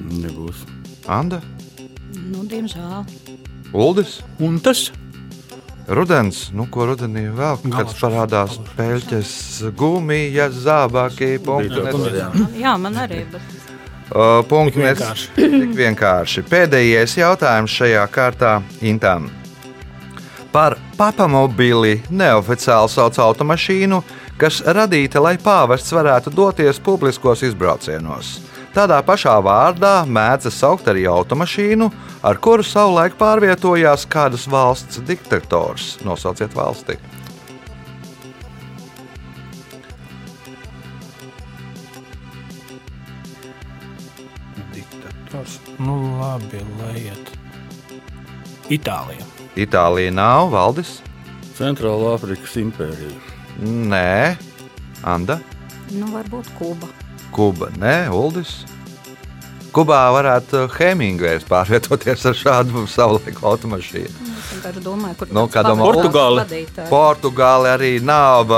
Nebūs. 0.00 0.64
Anda, 1.10 1.42
Nu, 2.32 2.44
diemžēl. 2.48 3.04
Uldis. 3.72 4.20
Un 4.42 4.58
tas 4.60 4.90
Rudens, 5.88 6.44
nu, 6.54 6.68
ko 6.70 6.86
rudenī 6.92 7.24
vēl 7.34 7.58
kad 7.64 7.72
Galašs. 7.72 7.98
parādās 7.98 8.58
pēļķes, 8.76 9.32
gumijas, 9.76 10.54
zābaki, 10.62 11.34
punkti. 11.42 11.82
Jā. 12.60 12.76
Man 12.78 13.00
arī. 13.02 13.24
Bet... 13.32 13.58
Uh, 14.12 14.44
punkti 14.46 14.78
Tik 14.78 14.84
vienkārši. 14.84 15.28
Tik 15.34 15.74
vienkārši. 15.80 16.44
Pēdējais 16.46 17.16
jautājums 17.18 17.74
šajā 17.80 18.04
kārtā 18.14 18.54
Intam. 18.84 19.26
Par 20.52 20.76
papamobili 20.98 21.96
neoficiāli 22.12 22.92
sauc 22.92 23.18
automašīnu, 23.18 24.02
kas 24.38 24.60
radīta, 24.68 25.18
lai 25.24 25.34
pāvests 25.40 25.96
varētu 25.96 26.30
doties 26.36 26.78
publiskos 26.84 27.42
izbraucienos. 27.48 28.36
Tādā 28.72 29.02
pašā 29.04 29.34
vārdā 29.44 30.06
mēdz 30.08 30.48
saukt 30.56 30.86
arī 30.88 31.02
automašīnu, 31.04 31.90
ar 32.24 32.38
kuru 32.40 32.64
savulaik 32.64 33.18
pārvietojās 33.20 34.06
kādas 34.08 34.46
valsts 34.48 35.02
diktators. 35.04 35.98
Nosauciet 36.08 36.56
valsti. 36.56 36.96
Diktators. 44.72 45.58
Nu, 45.76 45.98
labi, 46.22 46.64
lai 46.80 46.96
iet. 47.10 47.36
Itālija. 48.72 49.28
Itālija 49.52 50.16
nav 50.16 50.48
valdis. 50.56 51.02
Centrāla 51.60 52.16
Afrikas 52.16 52.56
impērija. 52.56 53.20
Nē, 53.60 54.32
Anda. 55.04 55.42
Nu, 55.92 56.08
varbūt 56.16 56.48
Kuba. 56.56 56.88
Kuba, 57.32 57.70
nē, 57.80 57.96
Uldis. 58.12 58.62
Kubā 59.72 60.02
varētu 60.12 60.66
Hemingvejs 60.74 61.46
pārvietoties 61.48 62.26
ar 62.28 62.36
šādu 62.36 62.82
savulaiku 62.92 63.46
automašīnu. 63.48 64.26
Vienkārši 64.50 64.82
domāju, 64.84 65.16
kur 65.22 65.30
Nu, 65.32 65.46
domā, 65.48 65.86
vadītājs. 66.42 66.90
Portugāli 66.92 67.70
arī 67.72 67.92
nav. 68.04 68.52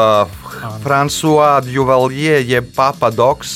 François 0.83 1.61
Duvalier, 1.63 2.43
jeb 2.43 2.73
Papadoks, 2.75 3.55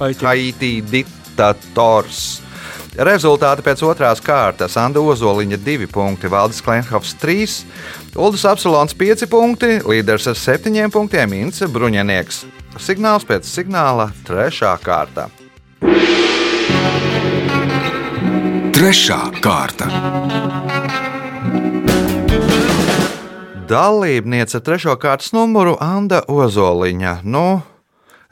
Haiti. 0.00 0.24
Haiti 0.24 0.72
diktators. 0.88 2.24
Rezultāti 2.94 3.64
pēc 3.66 3.82
otrās 3.84 4.20
kārtas. 4.22 4.76
Anna 4.78 5.02
Ozoliņa 5.02 5.58
2 5.66 5.88
punkti, 5.90 6.30
Valdis 6.30 6.62
Klimhovs 6.62 7.16
3, 7.20 7.56
Uldis 8.16 8.44
Apsolons 8.46 8.94
5 8.96 9.26
punkti, 9.28 9.80
līderis 9.82 10.30
ar 10.30 10.38
7 10.38 10.88
punktiem 10.94 11.34
Ince 11.42 11.66
Bruņinieks. 11.68 12.44
Signāls 12.74 13.22
pēc 13.22 13.46
signāla 13.46 14.08
3. 14.26 14.70
kārta. 14.82 15.28
Trešā 18.74 19.18
kārta. 19.44 19.86
Dalībniece 23.70 24.58
ar 24.58 24.64
trešo 24.66 24.96
kārtas 24.98 25.30
numuru 25.36 25.76
Anna 25.80 26.24
Ozoliņa. 26.26 27.14
Nu, 27.22 27.62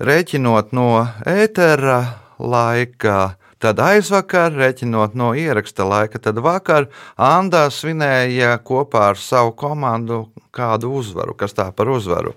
rēķinot 0.03 0.75
no 0.75 0.89
ētera 1.23 2.01
laika, 2.43 3.37
tad 3.63 3.79
aizvakar, 3.79 4.51
rēķinot 4.59 5.15
no 5.15 5.31
ieraksta 5.39 5.87
laika, 5.87 6.19
tad 6.19 6.43
vakar 6.43 6.91
Anna 7.15 7.69
svinēja 7.71 8.59
kopā 8.67 9.13
ar 9.13 9.23
savu 9.23 9.55
komandu 9.55 10.27
kādu 10.51 10.93
uzvaru. 10.99 11.39
Kas 11.39 11.55
tā 11.55 11.71
par 11.71 11.95
uzvaru? 11.95 12.35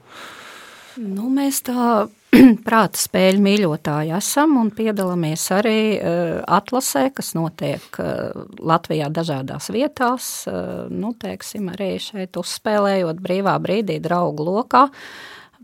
Nu, 1.01 1.27
mēs 1.34 1.60
tā 1.67 2.08
prāta 2.67 2.99
spēļu 2.99 3.43
mīļotāji 3.43 4.13
esam 4.15 4.55
un 4.62 4.71
piedalāmies 4.75 5.43
arī 5.55 5.79
uh, 5.97 6.39
atlasē, 6.58 7.10
kas 7.15 7.34
notiek 7.36 7.99
uh, 7.99 8.45
Latvijā 8.60 9.10
dažādās 9.13 9.71
vietās. 9.75 10.29
Uh, 10.47 10.88
nu, 10.91 11.13
teiksim, 11.19 11.69
arī 11.75 11.95
šeit 12.03 12.39
uzspēlējot 12.39 13.19
brīvā 13.23 13.58
brīdī 13.63 13.99
draugu 14.03 14.47
lokā. 14.47 14.88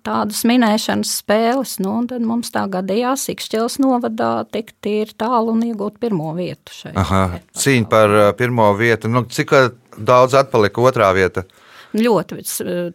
Tādas 0.01 0.41
minēšanas 0.49 1.11
spēles, 1.21 1.75
nu, 1.83 1.93
un 1.99 2.07
tad 2.09 2.23
mums 2.25 2.49
tā 2.53 2.63
gadījās 2.73 3.27
Ikšķils 3.35 3.77
novadā 3.83 4.31
tikt 4.49 4.79
tīri 4.81 5.13
tālu 5.13 5.53
un 5.53 5.61
iegūt 5.67 5.99
pirmo 6.01 6.31
vietu 6.33 6.73
šeit. 6.73 6.97
Aha, 6.97 7.41
cīņa 7.53 7.89
par 7.91 8.15
uh, 8.17 8.29
pirmo 8.37 8.71
vietu. 8.79 9.11
Nu, 9.13 9.23
cik 9.29 9.53
uh, 9.55 9.69
daudz 9.95 10.35
atpalika 10.41 10.83
otrā 10.89 11.11
vieta? 11.15 11.45
Ļoti 11.91 12.37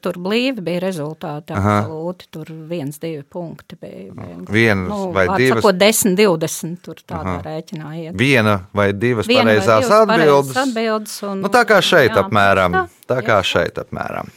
tur 0.01 0.17
blīvi 0.25 0.63
bija 0.65 0.81
rezultāti. 0.87 1.53
Aha. 1.53 1.75
Absolūti, 1.83 2.29
tur 2.33 2.49
viens, 2.71 2.97
divi 3.03 3.21
punkti 3.29 3.77
bija. 3.77 4.13
bija. 4.17 4.37
Viena 4.49 4.87
Nu, 4.89 5.11
vai 5.13 5.27
divas? 5.37 5.61
Sakot, 5.61 5.77
10, 5.77 6.15
20. 6.17 6.79
Tur 6.87 7.03
tādā 7.05 7.35
rēķinā 7.45 7.91
iet. 8.01 8.15
Viena 8.17 8.55
vai 8.73 8.93
divas 8.97 9.29
Viena 9.29 9.45
vai 9.51 9.57
pareizās 9.59 9.85
divas 9.85 10.07
pareizas 10.09 10.17
atbildes. 10.17 10.57
atbildes 10.63 11.17
un, 11.29 11.41
Nu, 11.45 11.49
tā 11.53 11.65
kā 11.69 11.83
šeit 11.85 12.11
jā, 12.15 12.23
apmēram. 12.25 12.73
tā, 12.73 12.87
Tā 13.07 13.21
kā 13.23 13.37
jā. 13.43 13.49
šeit 13.53 13.77
apmēram. 13.85 14.33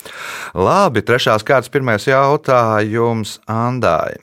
Labi, 0.56 1.02
trešās 1.08 1.43
kārtas 1.48 1.72
pirmais 1.72 2.06
jautājums 2.06 3.39
Andai. 3.48 4.17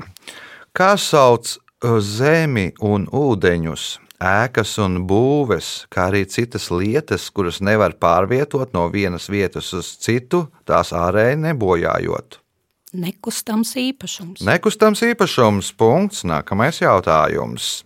Kā 0.76 0.96
sauc 1.00 1.56
zemi 2.04 2.72
un 2.84 3.06
ūdeņus, 3.08 3.98
ēkas 4.22 4.76
un 4.82 5.02
būves, 5.08 5.86
kā 5.92 6.08
arī 6.10 6.24
citas 6.30 6.70
lietas, 6.70 7.28
kuras 7.30 7.60
nevar 7.60 7.96
pārvietot 8.00 8.72
no 8.76 8.88
vienas 8.92 9.28
vietas 9.32 9.72
uz 9.76 9.92
citu, 10.00 10.46
tās 10.68 10.92
ārēji 10.96 11.40
nebojājot. 11.44 12.40
Nekustams 12.96 13.74
īpašums. 13.76 14.44
Nekustams 14.46 15.02
īpašums. 15.04 15.72
Punkts. 15.76 16.22
Nākamais 16.24 16.80
jautājums. 16.80 17.82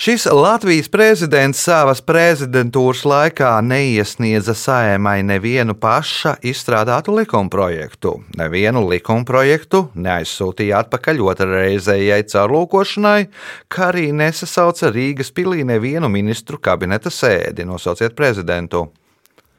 Šis 0.00 0.24
Latvijas 0.32 0.86
prezidents 0.88 1.60
savas 1.60 1.98
prezidentūras 2.00 3.02
laikā 3.04 3.50
neiesniedza 3.60 4.54
saimai 4.56 5.18
nevienu 5.28 5.74
paša 5.76 6.38
izstrādātu 6.40 7.12
likumprojektu. 7.18 8.14
Nevienu 8.40 8.80
likumprojektu 8.88 9.82
neaizsūtīja 10.00 10.78
atpakaļ 10.86 11.20
otrreizējai 11.34 12.24
caurlūkošanai, 12.32 13.26
kā 13.68 13.90
arī 13.90 14.06
nesasauca 14.16 14.88
Rīgas 14.94 15.34
pilī 15.36 15.66
nevienu 15.68 16.08
ministru 16.08 16.56
kabineta 16.56 17.12
sēdi. 17.12 17.68
Nosauciet 17.68 18.16
prezidentu. 18.16 18.86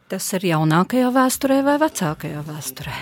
Tas 0.10 0.32
ir 0.40 0.48
jaunākajā 0.56 1.12
vēsturē 1.20 1.60
vai 1.70 1.78
vecākajā 1.86 2.42
vēsturē? 2.50 2.98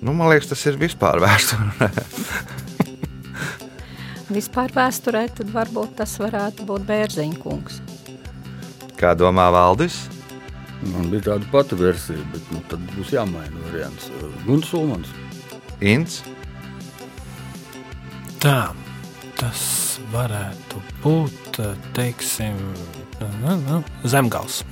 Nu, 0.00 0.16
man 0.16 0.32
liekas, 0.32 0.48
tas 0.54 0.64
ir 0.64 0.80
vispār 0.80 1.20
vēsturē. 1.20 1.92
Vispār 4.26 4.72
vēsturē 4.74 5.28
tad 5.38 5.52
varbūt 5.54 5.96
tas 6.00 6.16
varētu 6.18 6.66
būt 6.66 6.86
Bērziņa 6.88 7.38
kungs. 7.44 7.78
Kā 8.98 9.12
domā 9.14 9.46
Valdis? 9.54 10.00
Man 10.90 11.06
bija 11.12 11.28
tāda 11.30 11.46
pati 11.52 11.78
versija, 11.78 12.24
bet 12.32 12.50
nu, 12.50 12.58
tad 12.70 12.82
būs 12.96 13.12
jāmaina 13.14 13.62
variants. 13.68 14.10
Guns 14.46 14.72
Ulmans. 14.76 15.12
Ints. 15.78 16.18
Tā, 18.42 18.72
tas 19.38 19.62
varētu 20.12 20.82
būt, 21.04 21.62
teiksim, 21.96 22.58
nu, 23.44 23.56
nu, 23.62 23.80
zemgals. 24.04 24.64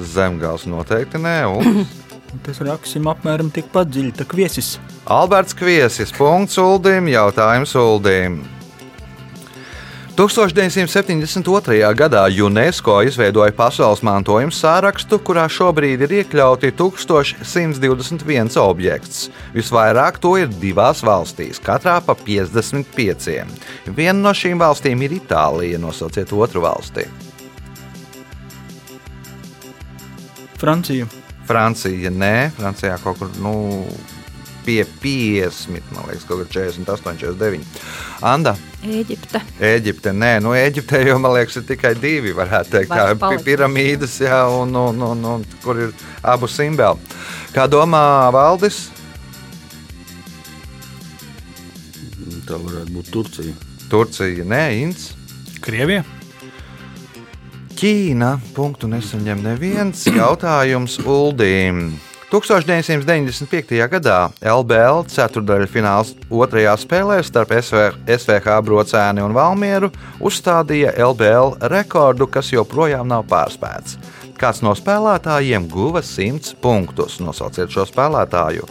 Zemgals 0.00 0.66
noteikti 0.70 1.20
nē. 1.20 1.38
Uldis. 1.52 1.94
Tas 2.44 2.58
raksim 2.60 3.06
apmēram 3.08 3.48
tikpat 3.54 3.88
dziļi, 3.94 4.10
tā 4.18 4.26
kviesis. 4.28 4.74
Alberts 5.08 5.54
Kviesis, 5.56 6.10
punkts 6.12 6.58
Uldim, 6.60 7.06
jautājums 7.08 7.72
Uldim. 7.78 8.42
1972. 10.16 11.94
gadā 11.94 12.22
UNESCO 12.44 13.02
izveidoja 13.04 13.52
pasaules 13.52 14.00
mantojuma 14.00 14.54
sārakstu, 14.54 15.18
kurā 15.20 15.44
šobrīd 15.52 16.06
ir 16.06 16.14
iekļauti 16.22 16.70
1121 16.78 18.56
objekts. 18.62 19.26
Visvairāk 19.52 20.16
to 20.24 20.32
ir 20.40 20.48
divās 20.48 21.04
valstīs, 21.04 21.60
katrā 21.60 21.98
pa 22.00 22.16
55. 22.16 23.44
Viena 23.92 24.16
no 24.16 24.32
šīm 24.32 24.56
valstīm 24.64 25.04
ir 25.04 25.18
Itālija, 25.18 25.76
nosauciet 25.84 26.32
otru 26.32 26.64
valsti. 26.64 27.04
Francija. 30.56 31.04
Francija, 31.44 32.08
nē, 32.08 32.36
Francijā 32.56 32.96
kaut 33.04 33.20
kur 33.20 33.36
nu, 33.44 33.84
pie 34.64 34.80
50, 35.02 35.92
man 35.92 36.08
liekas, 36.08 36.24
kaut 36.24 36.40
kur 36.40 36.48
48, 36.56 37.20
49. 37.20 37.84
Anda, 38.24 38.56
Ēģipte. 38.86 39.40
Eģipte, 39.66 40.12
nē, 40.14 40.36
nu, 40.44 40.52
Eģiptē 40.54 41.00
jau 41.08 41.16
man 41.18 41.34
liekas, 41.34 41.58
ir 41.58 41.64
tikai 41.66 41.94
divi, 41.98 42.34
varētu 42.36 42.70
teikt, 42.76 42.92
Vai 42.92 43.16
tā 43.18 43.32
piramīdas, 43.42 44.14
jā, 44.22 44.44
un, 44.52 44.74
un, 44.78 45.02
un, 45.08 45.24
un 45.32 45.46
kur 45.64 45.80
ir 45.88 45.94
abu 46.22 46.46
simboli. 46.50 47.02
Kā 47.54 47.66
domā 47.70 48.30
Valdis? 48.34 48.86
Tā 52.46 52.60
varētu 52.62 52.94
būt 52.94 53.10
Turcija. 53.10 53.54
Turcija, 53.90 54.46
nē, 54.46 54.62
Inns. 54.84 55.08
Krievija. 55.64 56.04
Ķīna. 57.76 58.36
Punktu 58.54 58.88
nesaņem 58.88 59.42
neviens 59.44 60.06
jautājums 60.06 61.00
Uldīm. 61.02 61.88
1995. 62.26 63.76
gadā 63.86 64.16
LBL 64.42 65.04
ceturdaļfināls 65.12 66.14
otrajā 66.34 66.72
spēlē 66.82 67.20
starp 67.22 67.52
SV, 67.54 67.82
SVH 68.16 68.56
Brocēni 68.66 69.22
un 69.22 69.34
Valmieru 69.36 69.92
uzstādīja 70.18 70.96
LBL 71.06 71.54
rekordu, 71.70 72.26
kas 72.26 72.50
joprojām 72.50 73.06
nav 73.06 73.28
pārspēts. 73.30 73.94
Kāds 74.36 74.58
no 74.66 74.74
spēlētājiem 74.74 75.68
guva 75.70 76.02
100 76.02 76.58
punktus? 76.60 77.20
Nosauciet 77.22 77.70
šo 77.70 77.86
spēlētāju. 77.86 78.66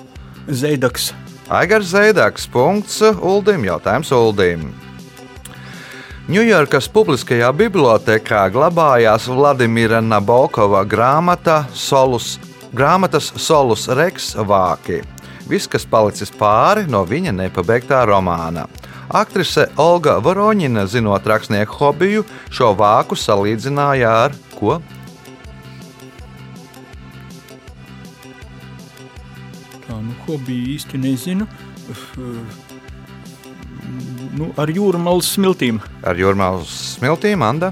Zeidaks. 0.51 1.13
Aigars 1.47 1.93
Zeidaks, 1.93 2.49
punkts 2.51 2.99
Uldim, 3.05 3.63
jautājums 3.69 4.11
Uldim. 4.11 4.67
Ņujorkas 6.25 6.89
publiskajā 6.89 7.51
bibliotekā 7.53 8.47
glabājās 8.49 9.29
Vladimira 9.29 10.01
Nabokova 10.01 10.81
grāmata 10.89 11.63
Solus, 11.71 12.39
grāmatas 12.75 13.31
Solus 13.39 13.87
Rex 13.87 14.33
vāki. 14.35 15.01
Viss, 15.49 15.69
kas 15.69 15.85
palicis 15.87 16.33
pāri 16.33 16.85
no 16.89 17.03
viņa 17.07 17.33
nepabeigtā 17.35 18.01
romāna. 18.09 18.65
Aktrise 19.15 19.67
Olga 19.77 20.17
Voroņina, 20.23 20.87
zinot 20.89 21.27
rakstnieku 21.29 21.77
hobiju, 21.79 22.25
šo 22.49 22.73
vāku 22.77 23.17
salīdzināja 23.17 24.11
ar 24.25 24.35
ko? 24.57 24.79
Tā, 29.85 29.97
nu, 30.01 30.17
ko 30.25 30.39
bija 30.41 30.75
īsti 30.75 31.01
nezinu. 31.05 31.47
Nu, 34.35 34.51
ar 34.59 34.73
jūrmālas 34.73 35.29
smiltīm. 35.37 35.79
Ar 36.03 36.17
jūrmālas 36.19 36.73
smiltīm, 36.97 37.45
Anda, 37.45 37.69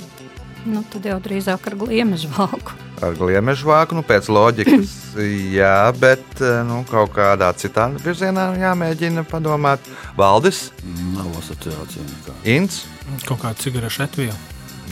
Nu, 0.63 0.79
tad 0.87 1.03
jau 1.07 1.17
drīzāk 1.19 1.65
ar 1.67 1.75
gliemežu 1.75 2.29
valku. 2.37 2.75
Ar 3.03 3.17
gliemežu 3.19 3.67
vāku, 3.69 3.97
nu, 3.97 4.03
pēc 4.07 4.29
loģikas, 4.33 4.93
jā, 5.57 5.75
bet 5.99 6.41
nu, 6.67 6.81
kaut 6.89 7.13
kādā 7.15 7.51
citā 7.59 7.89
virzienā 8.03 8.49
jāmēģina 8.61 9.25
padomāt. 9.29 9.83
Valdis, 10.17 10.69
Nav 11.13 11.29
asociācija 11.41 12.03
nekā. 12.07 12.39
Inns, 12.55 12.83
Kaut 13.27 13.41
kā 13.43 13.51
cigarešu 13.59 14.03
etvija. 14.07 14.33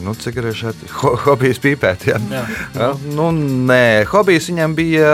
nu, 0.04 0.14
cigarešu 0.18 0.72
ho 1.02 1.16
hobijs 1.26 1.60
pīpēt. 1.64 2.08
Jā. 2.10 2.18
Jā. 2.32 2.44
Ja, 2.76 2.92
nu, 3.16 3.30
nē, 3.70 4.04
hobijs 4.10 4.48
viņam 4.52 4.76
bija 4.78 5.12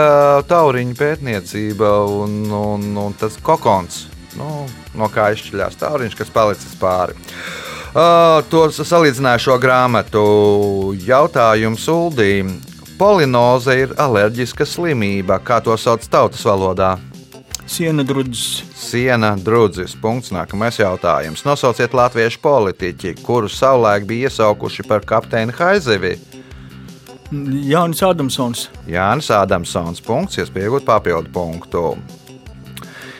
tauriņu 0.48 0.94
pētniecība 0.98 1.90
un, 2.08 2.38
un, 2.54 2.86
un 2.96 3.16
tas 3.18 3.36
kokons. 3.42 4.06
Nu, 4.38 4.66
no 4.98 5.08
kā 5.10 5.30
izšķiļās 5.34 5.78
tauriņš, 5.80 6.14
kas 6.18 6.30
palicis 6.34 6.76
pāri. 6.78 7.16
Uh, 7.88 8.38
to 8.52 8.66
salīdzināju 8.70 9.40
šo 9.46 9.56
grāmatu. 9.62 10.22
Jautājums 11.08 11.86
Uldīm. 11.90 12.52
Polinoze 12.98 13.76
ir 13.78 13.92
alerģiska 13.94 14.66
slimība, 14.66 15.36
kā 15.38 15.60
to 15.62 15.76
sauc 15.78 16.02
tautas 16.10 16.42
valodā. 16.42 16.96
Siena 17.68 18.02
drudzes. 18.02 18.64
Siena 18.74 19.36
drudzis. 19.36 19.94
Punkts. 19.94 20.32
Nākamais 20.34 20.80
jautājums. 20.80 21.44
Nosauciet 21.46 21.94
latviešu 21.94 22.40
politiķi, 22.42 23.14
kurus 23.22 23.58
savulaik 23.60 24.08
bija 24.08 24.26
iesaukuši 24.26 24.86
par 24.88 25.04
kapteini 25.06 25.54
Haizevi. 25.54 26.16
Jānis 27.68 28.02
Adamsons. 28.02 28.66
Jānis 28.88 29.30
Adamsons. 29.30 30.00
Punkts, 30.02 30.40
iespējot 30.42 30.88
papildu 30.88 31.30
punktu. 31.30 31.84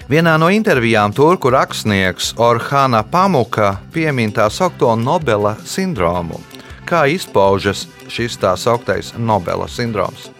Vienā 0.09 0.38
no 0.41 0.49
intervijām 0.49 1.12
turku 1.12 1.53
rakstnieks 1.53 2.33
Orhana 2.41 3.03
Pamuka 3.05 3.75
piemin 3.93 4.33
tā 4.33 4.49
saucamo 4.49 4.97
Nobela 4.97 5.59
sindromu. 5.61 6.41
Kā 6.88 7.05
izpaužas 7.12 7.85
šis 8.09 8.38
tā 8.40 8.55
sauktais 8.57 9.12
Nobela 9.20 9.68
sindroms? 9.68 10.31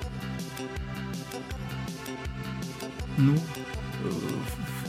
Nu, 3.19 3.35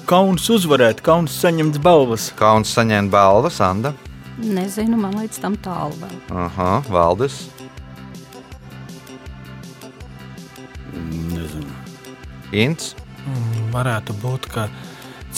kauns 0.08 0.46
uzvarēt, 0.54 1.02
kauns 1.04 1.36
saņemt 1.42 1.82
balvas. 1.84 2.30
Kauns 2.40 2.72
saņemt 2.78 3.12
balvas, 3.12 3.60
Anda, 3.66 3.92
Nezinu, 4.40 4.96
man 4.96 5.18
līdz 5.20 5.42
tam 5.44 5.56
tālu 5.60 5.98
vēl. 6.00 6.14
Aha, 6.46 6.80
Valdis, 6.88 7.50
Nezinu. 11.34 11.76
Ints. 12.56 12.94
Varētu 13.74 14.16
būt, 14.24 14.48
ka 14.50 14.70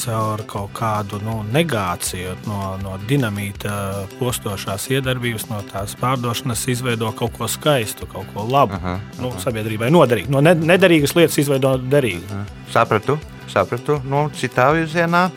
caur 0.01 0.43
kaut 0.49 0.71
kādu 0.77 1.19
nu, 1.23 1.39
negāciju 1.53 2.35
no, 2.47 2.59
no 2.81 2.95
dinamīta 3.09 4.05
postošās 4.19 4.87
iedarbības, 4.91 5.47
no 5.51 5.61
tās 5.69 5.95
pārdošanas, 5.99 6.65
izveido 6.71 7.11
kaut 7.17 7.35
ko 7.37 7.49
skaistu, 7.51 8.09
kaut 8.11 8.29
ko 8.33 8.45
labu. 8.49 8.77
Aha, 8.79 8.97
Nu, 9.21 9.33
sabiedrībai 9.41 9.91
noderīgu. 9.93 10.31
No 10.33 10.41
ne, 10.43 10.55
nederīgas 10.55 11.13
lietas 11.17 11.37
izveido 11.41 11.75
derīgu. 11.91 12.41
Sapratu, 12.73 13.19
sapratu. 13.51 13.99
Nu, 14.07 14.29
citā 14.37 14.71
virzienā. 14.75 15.27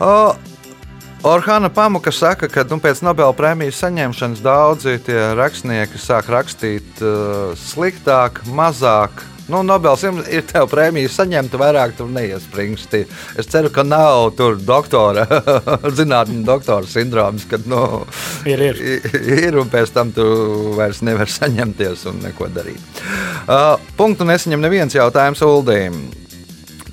O, 0.00 0.12
Orhāna 1.26 1.68
Pamuka 1.68 2.12
saka, 2.14 2.48
ka 2.48 2.64
nu, 2.70 2.78
pēc 2.80 3.02
Nobela 3.04 3.34
prēmijas 3.36 3.82
saņemšanas 3.82 4.40
daudzi 4.44 4.96
rakstnieki 5.36 6.00
sāk 6.00 6.30
rakstīt 6.32 7.02
uh, 7.04 7.52
sliktāk, 7.60 8.40
mazāk, 8.48 9.20
Nu, 9.50 9.64
Nobels 9.66 10.04
ir 10.30 10.44
tev 10.46 10.68
prēmijas 10.70 11.16
saņemt, 11.18 11.56
vairāk 11.58 11.96
tur 11.98 12.10
neiespringsti. 12.12 13.02
Es 13.40 13.48
ceru, 13.50 13.72
ka 13.74 13.82
nav 13.86 14.30
tur 14.38 14.58
doktora, 14.62 15.26
zinātņu 15.98 16.44
doktora 16.46 16.86
sindroms, 16.86 17.48
kad 17.50 17.66
nu, 17.70 17.80
Ir, 18.48 18.62
ir. 18.62 19.08
ir 19.50 19.58
un 19.60 19.68
pēc 19.70 19.92
tam 19.94 20.12
tu 20.14 20.24
vairs 20.78 21.02
nevari 21.06 21.30
saņemties 21.32 22.06
un 22.10 22.22
neko 22.24 22.48
darīt. 22.54 23.02
Uh, 23.50 23.74
punktu 23.98 24.26
nesaņem 24.28 24.62
neviens 24.62 24.94
jautājums 24.96 25.42
Uldīm. 25.44 25.98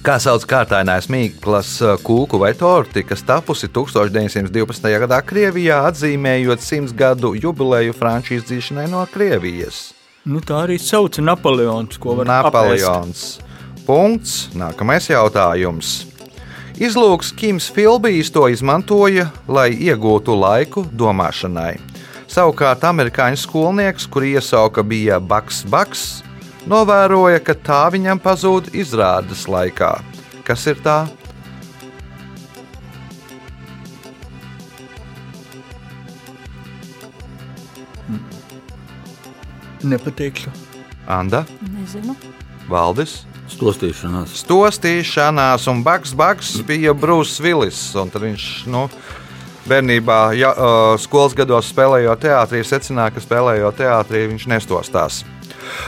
Kā 0.06 0.16
sauc 0.24 0.46
kārtainās 0.48 1.10
mīklas 1.12 1.74
uh, 1.84 1.98
kūku 2.00 2.40
vai 2.42 2.54
torti, 2.58 3.04
kas 3.04 3.26
tapusi 3.28 3.70
1912. 3.76 4.90
gadā 5.04 5.20
Krievijā, 5.26 5.84
atzīmējot 5.92 6.64
simts 6.64 6.96
gadu 6.96 7.34
jubileju 7.36 7.96
franču 7.98 8.38
izdzīšanai 8.40 8.88
no 8.94 9.04
Krievijas? 9.12 9.97
Nu, 10.28 10.42
tā 10.44 10.66
arī 10.66 10.76
sauc 10.76 11.16
Napoleons, 11.24 11.96
var 12.04 12.28
apēst. 12.28 12.84
Napoleons. 12.84 13.22
Punkts. 13.88 14.50
Nākamais 14.60 15.08
jautājums. 15.08 16.02
Izlūks 16.76 17.32
Kims 17.32 17.70
Filbijs 17.72 18.28
to 18.36 18.44
izmantoja, 18.52 19.30
lai 19.48 19.72
iegūtu 19.72 20.36
laiku 20.36 20.84
domāšanai. 20.92 21.78
Savukārt 22.28 22.84
amerikāņu 22.84 23.40
skolnieks, 23.40 24.06
kur 24.12 24.28
iesauka 24.28 24.84
bija 24.84 25.22
Baks 25.24 25.64
Baks, 25.72 26.04
novēroja, 26.68 27.40
ka 27.40 27.56
tā 27.56 27.80
viņam 27.96 28.20
pazūd 28.20 28.74
izrādes 28.76 29.48
laikā. 29.48 29.96
Kas 30.44 30.68
ir 30.68 30.84
tā? 30.84 31.06
Nepateikšu. 39.84 40.52
Anda, 41.08 41.46
Nezinu. 41.62 42.16
Valdis. 42.68 43.22
Stostīšanās. 43.48 44.34
Stostīšanās, 44.42 45.70
un 45.72 45.84
Baks 45.86 46.12
Baks 46.18 46.58
bija 46.68 46.92
Brūss 46.98 47.40
Vilis. 47.40 47.80
un 47.96 48.10
tad 48.12 48.26
Viņš 48.26 48.68
nu, 48.68 48.90
bērnībā, 49.68 50.20
ja, 50.36 50.52
uh, 50.52 51.00
skolas 51.00 51.36
gados 51.38 51.72
spēlējot 51.72 52.26
teātrī, 52.26 52.64
secināja, 52.68 53.16
ka 53.16 53.24
spēlējot 53.24 53.80
teātrī 53.80 54.26
viņš 54.34 54.48
nestostās. 54.52 55.24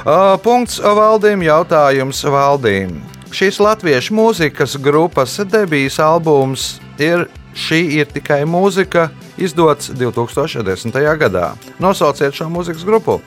Uh, 0.05 0.37
punkts 0.43 0.79
valdīm, 0.79 1.43
jautājums 1.43 2.23
valdīm. 2.23 3.01
Šīs 3.35 3.59
latviešu 3.59 4.15
mūzikas 4.15 4.79
grupas 4.81 5.35
debijas 5.51 5.99
albums 5.99 6.79
ir 6.97 7.27
Šī 7.59 7.79
ir 7.97 8.07
tikai 8.07 8.43
mūzika, 8.47 9.09
izdots 9.41 9.89
2010. 9.97 10.93
gadā. 11.19 11.49
Nosauciet 11.81 12.37
šo 12.37 12.47
mūzikas 12.53 12.85
grupu. 12.87 13.17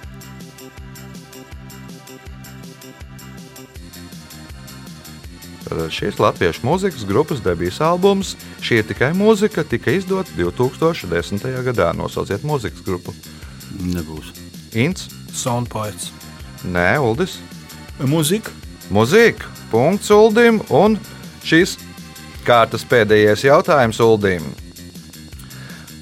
Tātad 5.72 5.88
šīs 5.88 6.18
latviešu 6.20 6.66
mūzikas 6.68 7.04
grupas 7.08 7.38
debijas 7.40 7.78
albums 7.80 8.34
Šī 8.60 8.82
ir 8.82 8.88
tikai 8.90 9.14
mūzika 9.16 9.62
tika 9.64 9.94
izdots 9.96 10.34
2010. 10.36 11.46
gadā. 11.64 11.86
Nosauciet 11.96 12.44
mūzikas 12.44 12.82
grupu. 12.84 13.14
Nebūs. 13.80 14.34
Ints, 14.76 15.08
Soundpoints. 15.32 16.10
Nē, 16.68 16.98
Uldis, 17.00 17.38
Mūzika. 18.04 18.52
Mūzika, 18.92 19.48
punkts 19.72 20.12
Uldim 20.12 20.60
un 20.68 20.98
šīs 21.40 21.78
kārtas 22.44 22.84
pēdējais 22.84 23.46
jautājums 23.48 24.02
Uldim. 24.04 24.44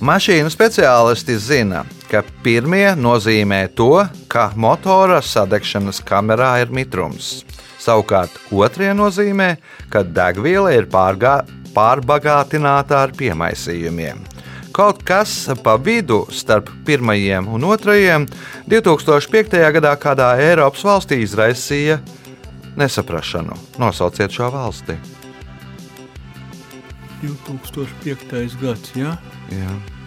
Mašīnu 0.02 0.50
speciālisti 0.50 1.38
zina, 1.38 1.84
ka 1.86 1.99
pirmie 2.42 2.88
nozīmē 2.98 3.60
to, 3.78 4.02
ka 4.26 4.48
motora 4.58 5.20
sadegšanas 5.22 6.02
kamerā 6.02 6.56
ir 6.64 6.72
mitrums. 6.74 7.44
Savukārt 7.80 8.34
otrie 8.50 8.90
nozīmē, 8.96 9.54
ka 9.92 10.02
degviela 10.02 10.72
ir 10.74 10.88
pārgā, 10.90 11.40
pārbagātināta 11.72 12.98
ar 13.04 13.14
piemaisījumiem. 13.16 14.26
Kaut 14.74 15.04
kas 15.06 15.32
pa 15.62 15.76
vidu 15.78 16.24
starp 16.34 16.68
pirmajiem 16.86 17.48
un 17.50 17.68
otrajiem 17.70 18.26
2005. 18.70 19.56
gadā 19.78 19.94
kādā 20.02 20.32
Eiropas 20.42 20.82
valstī 20.86 21.22
izraisīja 21.22 22.00
nesaprašanu. 22.78 23.54
Nosauciet 23.78 24.34
šo 24.34 24.50
valsti. 24.54 24.98
2005. 27.22 28.60
gads, 28.60 28.92
jā. 28.96 29.14
Jā. 29.52 29.99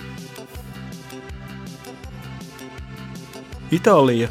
Itālija. 3.74 4.30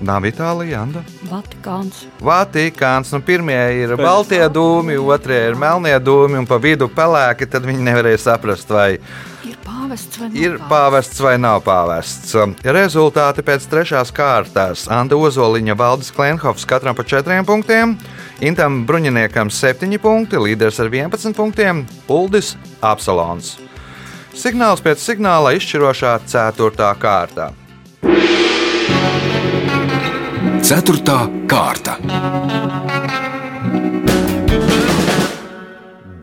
Nav 0.00 0.22
Itālija, 0.28 0.84
Anda. 0.84 1.02
Vatikāns. 1.26 2.04
Vatikāns. 2.22 3.10
Nu, 3.14 3.18
pirmie 3.24 3.58
ir 3.82 3.96
baltie 3.98 4.44
dūmi, 4.46 4.94
otrie 5.00 5.40
ir 5.48 5.58
melnie 5.58 5.96
dūmi, 5.98 6.38
un 6.38 6.46
pa 6.46 6.60
vidu 6.62 6.86
pelēki. 6.92 7.48
Tad 7.50 7.66
viņi 7.66 7.82
nevarēja 7.88 8.20
saprast, 8.28 8.70
vai 8.70 9.00
Ir 9.48 9.56
pāvests 9.64 10.20
vai 10.20 10.28
nav 10.28 10.38
ir 10.38 10.56
pāvests 10.70 11.20
vai 11.24 11.34
nav 11.40 11.62
pāvests. 11.66 12.34
Rezultāti 12.78 13.42
pēc 13.46 13.66
trešās 13.70 14.12
kārtas. 14.14 14.86
Anda 14.92 15.18
Ozoliņa, 15.18 15.76
Valdis 15.78 16.12
Klenhofs 16.14 16.66
katram 16.68 16.94
pa 16.98 17.06
četriem 17.06 17.46
punktiem, 17.48 17.96
Intam 18.44 18.84
Bruņiniekam 18.86 19.50
septiņi 19.50 19.98
punkti, 20.02 20.38
līderis 20.38 20.78
ar 20.82 20.92
11 20.92 21.34
punktiem, 21.34 21.86
Uldis 22.06 22.54
Apsalons. 22.82 23.56
Signāls 24.38 24.84
pēc 24.84 25.02
signāla 25.02 25.56
izšķirošā 25.58 26.18
ceturtā 26.30 26.92
kārta. 27.00 27.50
Ceturtā 30.68 31.22
kārta. 31.48 31.94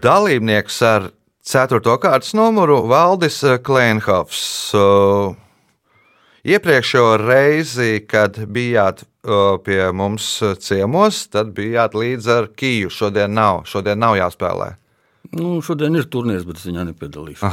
Dalībnieks 0.06 0.76
ar 0.86 1.08
4. 1.46 1.80
kārtas 2.02 2.36
numuru 2.38 2.84
Valdis 2.90 3.40
Klēnhofs. 3.66 4.46
Uh, 4.78 5.34
Iepriekšējo 6.46 7.16
reizi, 7.24 8.04
kad 8.06 8.38
bijāt 8.54 9.02
uh, 9.02 9.58
pie 9.66 9.82
mums 9.98 10.28
ciemos, 10.62 11.24
tad 11.34 11.56
bijāt 11.58 11.98
līdz 11.98 12.30
ar 12.36 12.50
Kiju. 12.54 12.94
Šodien 12.94 13.34
nav, 13.34 13.64
šodien 13.66 13.98
nav 13.98 14.14
jāspēlē. 14.20 14.76
Nu, 15.34 15.58
šodien 15.66 15.98
ir 15.98 16.06
turnīrs, 16.06 16.46
bet 16.46 16.62
es 16.62 16.70
viņā 16.70 16.86
nepiedalīšos. 16.92 17.50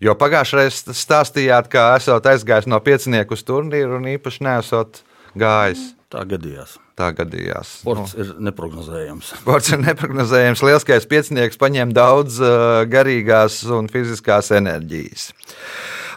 Jo 0.00 0.14
pagājušajā 0.16 0.62
reizē 0.64 0.94
stāstījāt, 0.96 1.68
ka 1.72 1.90
esat 1.98 2.28
aizgājis 2.32 2.68
no 2.70 2.78
piecinieku 2.80 3.36
uz 3.36 3.44
turnīru 3.44 3.98
un 3.98 4.06
īpaši 4.14 4.46
nesat 4.46 5.02
gājis. 5.36 5.90
Tā 6.10 6.24
gadījās. 6.26 6.78
Tā 6.98 7.12
gadījās. 7.14 7.68
Sports 7.84 8.16
ir 8.18 8.32
neparedzējams. 8.42 9.28
Sports 9.42 9.70
ir 9.70 9.78
neparedzējams. 9.84 10.64
Lielskais 10.66 11.06
piecinieks 11.10 11.60
paņem 11.60 11.92
daudz 11.94 12.40
uh, 12.42 12.82
garīgās 12.90 13.60
un 13.70 13.92
fiziskās 13.92 14.50
enerģijas. 14.56 15.30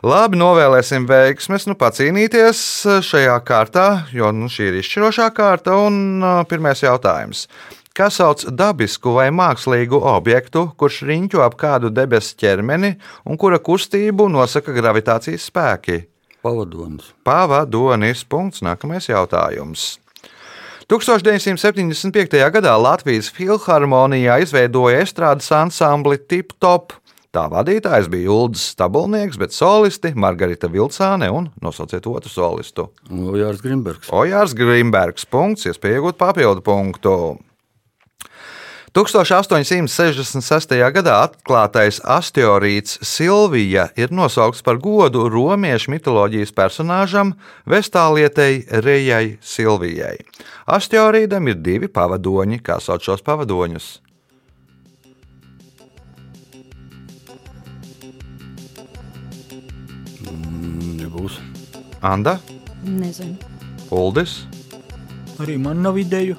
Labi, 0.04 0.40
novēlēsim 0.40 1.06
veiksmes, 1.08 1.68
nu 1.70 1.78
pacīnīties 1.80 2.64
uh, 2.88 3.04
šajā 3.06 3.38
kārtā, 3.46 3.88
jo 4.16 4.32
nu, 4.36 4.50
šī 4.52 4.72
ir 4.72 4.80
izšķirošā 4.82 5.30
kārta. 5.36 5.78
Un 5.86 6.24
uh, 6.24 6.42
pirmais 6.50 6.82
jautājums. 6.88 7.46
Kā 7.94 8.08
sauc 8.10 8.42
dabisku 8.58 9.12
vai 9.14 9.28
mākslīgu 9.30 10.00
objektu, 10.10 10.64
kurš 10.82 11.04
riņķo 11.06 11.44
ap 11.46 11.54
kādu 11.62 11.92
debesu 11.94 12.34
ķermeni 12.42 12.90
un 13.30 13.38
kura 13.38 13.60
kustību 13.62 14.26
nosaka 14.34 14.74
gravitācijas 14.74 15.46
spēki? 15.52 16.00
Pavadonis. 16.42 17.12
Pavadonis. 17.22 18.26
Punkts. 18.26 18.64
Nākamais 18.66 19.12
jautājums. 19.12 20.00
1975. 20.90 22.42
gadā 22.58 22.74
Latvijas 22.82 23.30
filharmonijā 23.30 24.40
izveidoja 24.42 25.06
estrādes 25.06 25.54
ansambli 25.54 26.18
Tip 26.18 26.58
Top. 26.58 26.98
Tā 27.30 27.46
vadītājs 27.54 28.10
bija 28.10 28.34
Ulrichs 28.34 28.72
Stabulnieks, 28.74 29.38
bet 29.38 29.54
solisti 29.54 30.16
Margarita 30.18 30.66
Vilcāne 30.66 31.30
un 31.30 31.54
nosauciet 31.62 32.10
otru 32.10 32.34
solistu. 32.34 32.90
Ojārs 33.14 33.62
Grimbergs. 33.62 34.10
Ojārs 34.10 34.58
Grimbergs. 34.58 35.30
Punkts, 35.30 35.70
iespēja 35.70 36.02
iegūt 36.02 36.18
papildu 36.18 36.66
punktu. 36.66 37.18
1866. 38.94 40.76
gadā 40.94 41.16
atklātais 41.26 41.98
asteroīds 42.06 43.00
Silvija 43.02 43.88
ir 43.98 44.14
nosaukts 44.14 44.62
par 44.62 44.78
godu 44.78 45.24
romiešu 45.34 45.90
mitoloģijas 45.96 46.54
personāžam 46.54 47.34
Vestālietei 47.66 48.62
Rejai 48.86 49.40
Silvijai. 49.42 50.20
Asteroīdam 50.70 51.50
ir 51.50 51.58
divi 51.66 51.90
pavadoņi, 51.90 52.62
kā 52.62 52.78
sauc 52.78 53.02
šos 53.02 53.26
pavadoņus. 53.26 53.90
Mm, 60.22 61.02
Nebūs. 61.02 61.42
Anda, 62.06 62.38
Nezinu. 62.86 63.42
Uldis, 63.90 64.44
Arī 65.42 65.58
man 65.58 65.82
nav 65.82 65.98
ideju. 65.98 66.36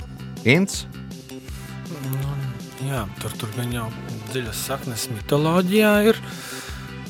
Ints, 0.46 0.84
Jā, 2.84 3.04
tur, 3.22 3.32
tur 3.40 3.52
gan 3.56 3.72
jau 3.72 3.86
dziļas 4.32 4.64
saknes 4.68 5.08
mitoloģijā 5.12 5.92
ir. 6.10 6.20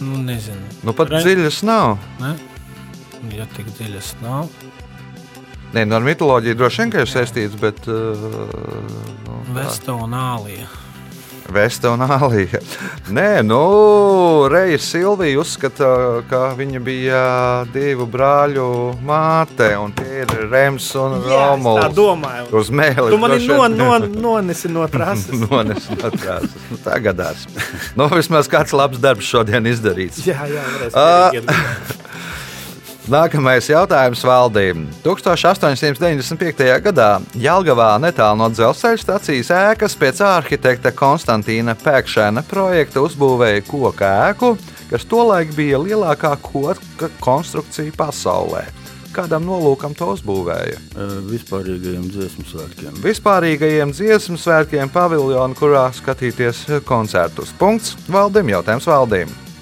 Nu, 0.03 0.19
nezinu. 0.23 0.63
nu 0.87 0.95
pat 0.97 1.13
Re- 1.13 1.23
dziļas 1.25 1.63
nav. 1.67 1.99
Ne? 2.23 2.35
Ja 3.35 3.47
tik 3.57 3.71
dziļas 3.79 4.15
nav, 4.21 4.51
Nē, 5.75 5.83
no 5.91 5.99
mitoloģijas 6.05 6.59
droši 6.59 6.83
vien 6.85 6.93
ir 7.03 7.11
saistīts, 7.11 7.55
bet. 7.59 7.81
Uh, 7.91 8.29
nu, 9.27 9.39
Vesta 9.57 9.97
un 9.99 10.15
Ālija. 10.15 10.69
Vesta 11.53 11.91
un 11.93 12.01
Alija. 12.03 12.61
Nē, 13.13 13.43
nu, 13.45 14.49
Reija 14.51 14.79
Silvija 14.81 15.41
uzskata, 15.41 15.89
ka 16.31 16.41
viņa 16.57 16.81
bija 16.85 17.21
divu 17.75 18.07
brāļu 18.11 18.69
māte, 19.05 19.69
un 19.81 19.93
tie 19.97 20.23
ir 20.23 20.33
Rems 20.51 20.89
un 21.01 21.19
Romuls. 21.27 21.83
Tā 21.83 21.91
domāju. 21.95 22.49
Uz 22.61 22.73
mēli. 22.73 23.11
Tu 23.13 23.21
mani 23.21 23.41
no, 23.49 23.69
no, 23.69 23.91
nonesi 24.29 24.73
no 24.73 24.89
trases. 24.89 25.45
nonesi 25.51 25.99
no 26.01 26.13
trases. 26.15 26.57
Nu, 26.71 26.81
tā 26.85 26.99
gadās. 27.05 27.45
Nu, 27.99 28.09
vismaz 28.15 28.49
kāds 28.51 28.73
labs 28.77 29.03
darbs 29.03 29.29
šodien 29.29 29.69
izdarīts. 29.69 30.25
Jā, 30.25 30.49
jā, 30.49 30.65
varēs. 30.79 30.97
Nākamais 33.05 33.67
jautājums 33.69 34.23
valdībai. 34.25 34.87
1895. 35.05 36.69
gadā 36.87 37.09
Jālgavā 37.37 37.90
netālu 38.01 38.38
no 38.40 38.47
dzelzceļa 38.49 39.01
stācijas 39.03 39.51
ēkas 39.53 39.97
pēc 40.01 40.23
arhitekta 40.25 40.95
Konstantīna 40.97 41.75
Pēkšēna 41.83 42.47
projekta 42.49 43.03
uzbūvēja 43.05 43.67
koku 43.69 44.09
ēku, 44.09 44.55
kas 44.88 45.05
tolaik 45.11 45.53
bija 45.53 45.83
lielākā 45.85 46.33
koka 46.49 47.12
konstrukcija 47.21 47.93
pasaulē. 47.99 48.64
Kādam 49.14 49.45
nolūkam 49.47 49.93
to 49.95 50.09
uzbūvēja? 50.17 50.81
Vispārīgajiem 51.29 52.09
dziesmu 52.09 52.49
svētkiem. 52.49 52.99
Vispārīgajiem 53.05 53.93
dziesmu 53.93 54.40
svētkiem 54.40 54.88
paviljonu, 54.90 55.61
kurā 55.61 55.90
skatīties 55.95 56.64
koncertus. 56.88 57.53
Punkts 57.61 57.99
valdībai, 58.09 58.57
jautājums 58.57 58.88
valdībai. 58.88 59.54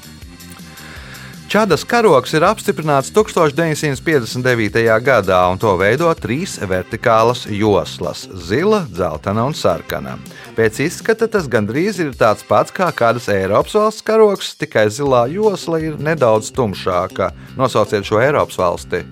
Čadas 1.53 1.83
karoks 1.85 2.33
ir 2.33 2.47
apstiprināts 2.49 3.11
1959. 3.13 4.87
gadā, 5.05 5.41
un 5.53 5.59
to 5.61 5.75
veido 5.77 6.09
trīs 6.17 6.55
vertikālas 6.57 7.43
joslas- 7.45 8.23
zila, 8.49 8.79
dzeltena 8.89 9.45
un 9.45 9.53
sarkana. 9.53 10.15
Pēc 10.57 10.81
izskata 10.87 11.29
tas 11.29 11.45
gandrīz 11.53 12.01
ir 12.01 12.17
tāds 12.17 12.41
pats 12.49 12.73
kā 12.73 12.89
kādas 12.89 13.29
Eiropas 13.29 13.77
valsts 13.77 14.01
karoks, 14.01 14.55
tikai 14.57 14.87
zilā 14.89 15.29
josla 15.29 15.83
ir 15.83 16.01
nedaudz 16.01 16.49
tumšāka. 16.57 17.33
Nosauciet 17.55 18.09
šo 18.09 18.17
Eiropas 18.25 18.57
valsti. 18.57 19.05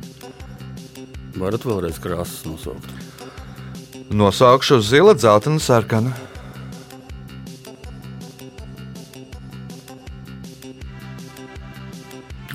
Varat 1.37 1.61
vēlreiz 1.61 2.00
krāsas 2.00 2.48
nosaukt. 2.48 2.88
Nosaukšu 4.09 4.81
zila, 4.81 5.12
dzeltena, 5.12 5.61
sarkana. 5.61 6.30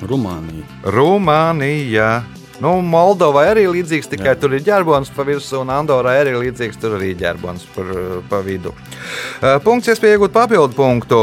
Rumānija. 0.09 0.65
Rumānija. 0.95 2.09
Nu, 2.63 2.77
Moldovai 2.79 3.49
arī 3.51 3.65
līdzīgs, 3.67 4.07
tikai 4.13 4.31
Jā. 4.31 4.39
tur 4.39 4.53
ir 4.55 4.63
ģērbons 4.63 5.11
pa 5.15 5.25
virsmu, 5.27 5.65
un 5.65 5.71
Andorai 5.75 6.15
arī 6.21 6.35
līdzīgs, 6.39 6.79
tur 6.79 6.95
arī 6.95 7.11
ģērbons 7.19 7.65
par, 7.75 7.89
pa 8.31 8.39
vidu. 8.45 8.71
Uh, 8.71 9.57
punkts, 9.65 9.91
iespēja 9.91 10.15
iegūt 10.15 10.35
papildu 10.35 10.77
punktu. 10.77 11.19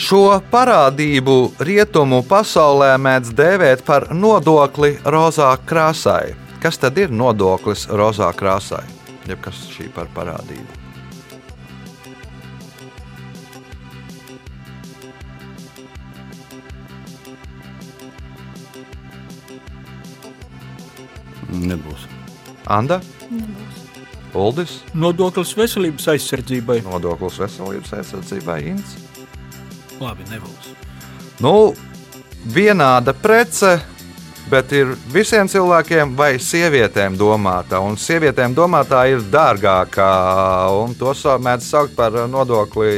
Šo 0.00 0.22
parādību 0.52 1.38
rietumu 1.64 2.22
pasaulē 2.28 2.94
mēdz 3.00 3.34
dēvēt 3.36 3.84
par 3.88 4.08
nodokli 4.16 4.94
rozā 5.04 5.52
krāsai. 5.68 6.34
Kas 6.60 6.80
tad 6.80 7.00
ir 7.00 7.12
nodoklis 7.12 7.86
rozā 7.88 8.32
krāsai? 8.36 8.84
Jeb 9.28 9.40
kas 9.44 9.64
šī 9.72 9.88
par 9.96 10.08
parādību? 10.16 10.79
Nebūs. 21.60 22.08
Anda? 22.70 23.00
Nebūs. 23.28 23.86
Uldis? 24.34 24.80
Nodoklis 24.94 25.52
veselības 25.58 26.06
aizsardzībai. 26.14 26.80
Nodoklis 26.86 27.40
veselības 27.42 27.94
aizsardzībai. 27.98 28.58
Ints? 28.72 28.96
Labi, 30.00 30.24
nebūs. 30.30 30.70
Nu, 31.42 31.72
vienāda 32.54 33.12
prece, 33.16 33.78
bet 34.50 34.72
ir 34.74 34.94
visiem 35.12 35.48
cilvēkiem 35.50 36.14
vai 36.16 36.34
sievietēm 36.42 37.18
domāta. 37.18 37.80
Un 37.82 37.98
sievietēm 38.00 38.54
domātā 38.56 39.02
ir 39.10 39.24
dārgākā, 39.32 40.10
un 40.80 40.94
to 40.98 41.12
mēdz 41.42 41.66
saukt 41.66 41.96
par 41.98 42.16
nodokli 42.30 42.94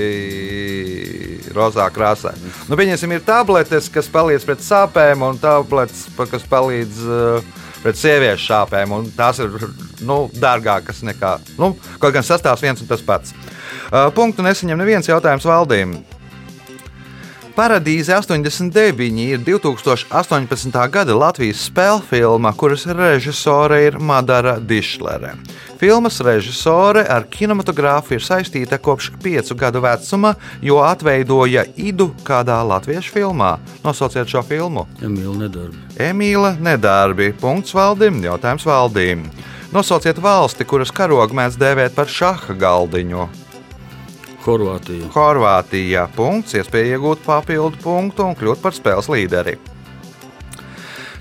rozā 1.56 1.88
krāsā. 1.92 2.34
Nu, 2.68 2.76
Viņiem 2.78 3.16
ir 3.16 3.24
tabletes, 3.24 3.88
kas 3.92 4.08
palīdz 4.12 4.46
pret 4.48 4.64
sāpēm, 4.64 5.24
un 5.26 5.40
tabletes, 5.40 6.06
kas 6.30 6.44
palīdz 6.48 7.02
uh, 7.08 7.61
pret 7.82 7.98
sieviešu 7.98 8.46
šāpēm. 8.48 8.94
Tās 9.16 9.42
ir 9.42 9.52
nu, 10.06 10.24
dārgākas 10.38 11.02
nekā. 11.06 11.36
Nu, 11.60 11.74
kaut 12.02 12.16
gan 12.16 12.26
sastāvs 12.26 12.64
viens 12.64 12.82
un 12.82 12.90
tas 12.90 13.04
pats. 13.04 13.34
Uh, 13.92 14.08
punktu 14.14 14.44
nesaņem 14.46 14.80
neviens 14.80 15.10
jautājums 15.10 15.46
valdībai. 15.48 16.21
Paradīze 17.52 18.14
89 18.16 19.18
ir 19.20 19.40
2018. 19.44 20.76
gada 20.88 21.16
Latvijas 21.16 21.66
spēļu 21.68 22.00
filma, 22.08 22.52
kuras 22.56 22.86
režisore 22.88 23.82
ir 23.90 23.98
Madara 24.00 24.54
Dišlere. 24.56 25.34
Filmas 25.76 26.16
režisore 26.24 27.02
ar 27.04 27.26
kinematogrāfu 27.28 28.16
ir 28.16 28.24
saistīta 28.24 28.78
kopš 28.80 29.10
piecu 29.20 29.58
gadu 29.60 29.82
vecuma, 29.84 30.32
jo 30.64 30.80
atveidoja 30.80 31.66
idu 31.76 32.08
kādā 32.24 32.56
latviešu 32.64 33.12
filmā. 33.18 33.52
Nosauciet 33.84 34.32
šo 34.32 34.40
filmu. 34.48 34.86
Emīļa 35.04 35.36
nedarbi. 35.44 35.84
Emīļa 36.08 36.56
nedarbi. 36.56 37.32
Punkts 37.36 37.76
valdīm, 37.76 38.24
jautājums 38.24 38.64
valdīm. 38.64 39.28
Nosauciet 39.76 40.16
valsti, 40.24 40.64
kuras 40.64 40.94
karogu 40.94 41.36
mēdz 41.36 41.60
dēvēt 41.60 42.00
par 42.00 42.08
šaha 42.08 42.56
galdiņu. 42.56 43.28
Horvātija. 44.42 45.10
Horvātija. 45.14 46.08
Punkts, 46.16 46.56
iespēja 46.58 46.96
iegūt 46.96 47.22
papildu 47.26 47.78
punktu 47.82 48.26
un 48.26 48.34
kļūt 48.38 48.62
par 48.62 48.74
spēles 48.74 49.10
līderi. 49.12 49.58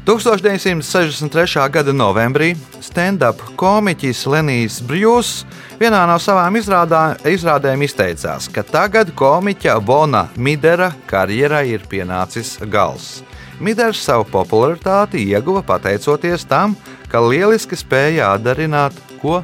1963. 0.02 1.70
gada 1.70 1.94
novembrī 1.94 2.56
stand-up 2.82 3.44
komiķis 3.54 4.24
Lenijs 4.34 4.80
Brjūs 4.82 5.44
vienā 5.78 6.00
no 6.10 6.16
savām 6.18 6.58
izrādā, 6.58 7.04
izrādēm 7.30 7.86
izteicās, 7.86 8.48
ka 8.50 8.64
tagad 8.66 9.14
komiķa 9.14 9.78
Bona 9.86 10.24
Midera 10.42 10.90
karjerai 11.06 11.68
ir 11.76 11.86
pienācis 11.86 12.56
gals. 12.66 13.22
Miders 13.62 14.02
savu 14.02 14.26
popularitāti 14.26 15.22
ieguva 15.30 15.62
pateicoties 15.62 16.48
tam, 16.50 16.74
ka 17.14 17.22
lieliski 17.22 17.78
spēja 17.78 18.34
atdarināt 18.34 18.98
ko 19.22 19.44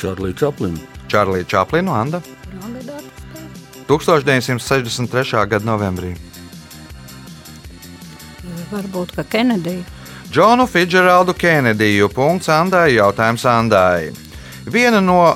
Čārlīda 0.00 0.38
Čaplina. 0.46 0.80
Čārlīda 1.12 1.48
Čaplina, 1.50 2.00
Anna. 2.00 2.22
1963. 3.90 5.46
gada 5.50 5.66
novembrī. 5.66 6.14
Varbūt, 8.70 9.16
ka 9.18 9.24
Kenedija. 9.26 9.82
Džonu 10.30 10.66
Fidžeraldu 10.70 11.34
Kenediju. 11.34 12.08
Punkts 12.14 12.48
Andai. 12.54 12.94
Jautājums 12.94 13.44
Andai. 13.50 14.12
Viena 14.70 15.00
no 15.02 15.34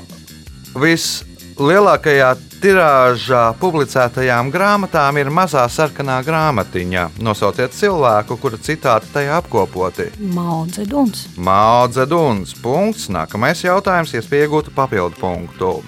vislielākajā 1.54 2.34
tirāžā 2.62 3.54
publicētajām 3.60 4.50
grāmatām 4.50 5.18
ir 5.18 5.30
mazā 5.30 5.64
sarkanā 5.70 6.22
grāmatiņa. 6.24 7.10
Nosauciet 7.22 7.72
cilvēku, 7.72 8.36
kura 8.40 8.58
citāti 8.58 9.06
tajā 9.12 9.38
apkopoti. 9.38 10.10
Maudzeduns. 10.18 11.28
Maudzeduns. 11.36 12.54
Punkts. 12.60 13.08
Nākamais 13.08 13.62
jautājums, 13.64 14.14
iespēja 14.14 14.48
iegūt 14.48 14.72
papildu 14.74 15.14
punktu. 15.20 15.82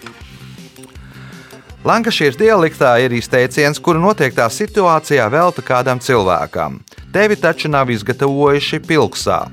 Lankašīras 1.86 2.36
dialektā 2.38 2.96
ir 3.04 3.12
izteiciens, 3.14 3.78
kuru 3.78 4.00
noteiktā 4.02 4.48
situācijā 4.50 5.26
velta 5.30 5.62
kādam 5.62 6.00
cilvēkam. 6.02 6.80
Tevi 7.14 7.36
taču 7.38 7.70
nav 7.70 7.90
izgatavojuši 7.90 8.82
pilksā. 8.86 9.46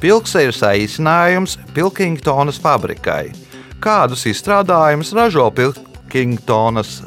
Pilksa 0.00 0.46
ir 0.46 0.54
saīsinājums 0.56 1.58
Pilkingtonas 1.74 2.58
fabrikai. 2.62 3.49
Kādus 3.80 4.26
izstrādājumus 4.28 5.14
ražo 5.16 5.46
Pilkingtonas 5.56 6.98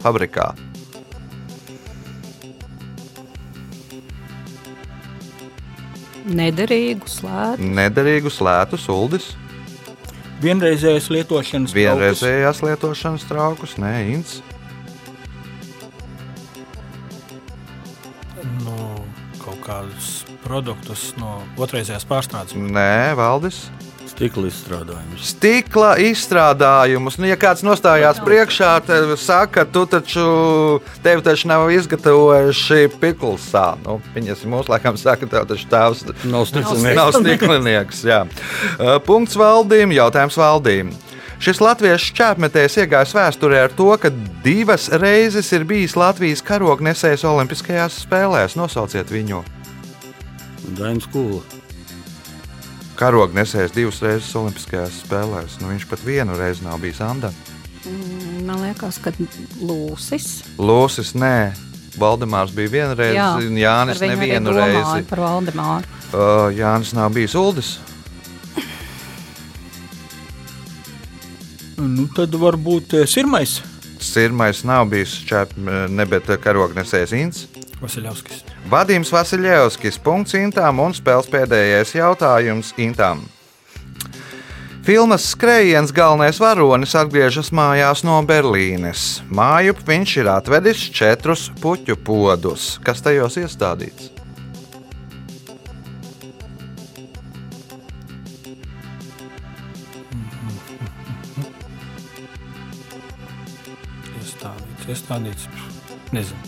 fabrikā? 0.00 0.46
Nederīgu 6.30 7.10
slēdzu. 7.10 7.68
Nederīgu 7.76 8.32
slētu 8.32 8.80
suldis. 8.80 9.34
Vienreizējas 10.40 11.10
lietošanas 11.12 11.74
Vienreizējās 11.76 12.62
lietošanas 12.64 13.26
traukus, 13.28 13.76
nē, 13.80 13.92
ins. 14.14 14.38
Nu, 18.64 18.78
kaut 19.42 19.60
kādus 19.66 20.22
produktus 20.46 21.10
no 21.20 21.42
otrreizējās 21.60 22.08
pārstrādes. 22.08 22.56
Nē, 22.56 23.12
valdis. 23.20 23.66
Stikla 24.20 24.50
izstrādājumus. 24.50 25.20
Stikla 25.32 25.90
izstrādājumus. 26.04 27.14
Nu, 27.16 27.24
ja 27.30 27.38
kāds 27.40 27.62
nostājās 27.64 28.18
priekšā, 28.20 28.72
tad 28.84 29.14
saka, 29.16 29.62
tu 29.64 29.86
taču, 29.88 30.24
tev 31.00 31.22
taču 31.24 31.48
nav 31.48 31.70
izgatavojuši 31.72 32.90
piklsā. 33.00 33.78
Nu, 33.86 33.96
viņas 34.12 34.42
mūsu 34.44 34.74
laikam 34.74 34.98
saka, 35.00 35.24
tev 35.24 35.46
taču 35.48 35.64
tēvs 35.72 36.02
Nav 36.28 36.44
stiklinieks. 36.50 36.98
nav 36.98 37.14
stiklinieks. 37.16 38.02
jā. 38.04 38.18
Punkts 39.08 39.38
valdīm, 39.40 39.94
jautājums 39.96 40.36
valdīm. 40.36 40.92
Šis 41.40 41.62
latviešu 41.64 42.12
čēpmetējs 42.20 42.76
iegājis 42.82 43.16
vēsturē 43.16 43.62
ar 43.70 43.72
to, 43.72 43.88
ka 43.96 44.10
divas 44.44 44.90
reizes 45.00 45.48
ir 45.56 45.64
bijis 45.64 45.96
Latvijas 45.96 46.44
karognesējs 46.44 47.24
Olimpiskajās 47.24 48.02
spēlēs. 48.04 48.58
Nosauciet 48.60 49.08
viņu. 49.08 49.40
Dainis 50.76 51.08
Kūla. 53.00 53.08
Karognesējs 53.08 53.72
divas 53.72 54.02
reizes 54.04 54.34
Olimpiskajās 54.36 55.00
spēlēs. 55.06 55.56
Nu, 55.60 55.70
viņš 55.72 55.86
pat 55.88 56.02
vienu 56.04 56.36
reizi 56.36 56.66
nav 56.66 56.80
bijis 56.82 57.00
Andā. 57.00 57.30
Man 58.44 58.60
liekas, 58.60 58.98
ka 59.00 59.12
Lūsis. 59.64 60.42
Lūsis, 60.60 61.14
nē. 61.16 61.52
Valdemārs 62.00 62.52
bija 62.54 62.70
viena 62.70 62.94
reize, 62.94 63.16
Jā, 63.16 63.30
un 63.40 63.56
Jānis 63.58 64.02
nevienu 64.04 64.52
reizi. 64.54 65.06
Par 65.08 65.24
Valdemāru. 65.24 65.88
Uh, 66.10 66.52
Jānis 66.54 66.92
nav 66.94 67.10
bijis 67.16 67.34
Uldis. 67.34 67.72
Nu, 71.80 72.04
tad 72.12 72.36
varbūt 72.36 72.98
eh, 73.00 73.08
sirmais. 73.08 73.62
Sirmais 74.04 74.60
nav 74.68 74.84
bijis 74.92 75.16
čep, 75.24 75.56
ne 75.56 76.04
bet 76.08 76.28
karognesējs 76.44 77.16
Inns. 77.16 77.46
Vasiljovskis. 77.80 78.49
Vadims 78.70 79.08
Vasiljevskis, 79.10 79.96
punkts 79.98 80.36
Intām 80.38 80.78
un 80.78 80.92
spēles 80.94 81.26
pēdējais 81.26 81.90
jautājums 81.96 82.68
Intām. 82.78 83.24
Filmas 84.86 85.24
skrējiens 85.32 85.90
galvenais 85.90 86.38
varonis 86.38 86.94
atgriežas 86.94 87.50
mājās 87.50 88.04
no 88.06 88.20
Berlīnes. 88.22 89.24
Mājup 89.26 89.82
viņš 89.90 90.14
ir 90.22 90.30
atvedis 90.30 90.86
četrus 90.94 91.48
puķu 91.58 91.98
podus, 91.98 92.76
kas 92.86 93.02
tajos 93.02 93.40
iestādīts. 93.42 94.12
Iestādīts, 104.22 104.92
iestādīts. 104.94 105.50
Nezinu. 106.14 106.38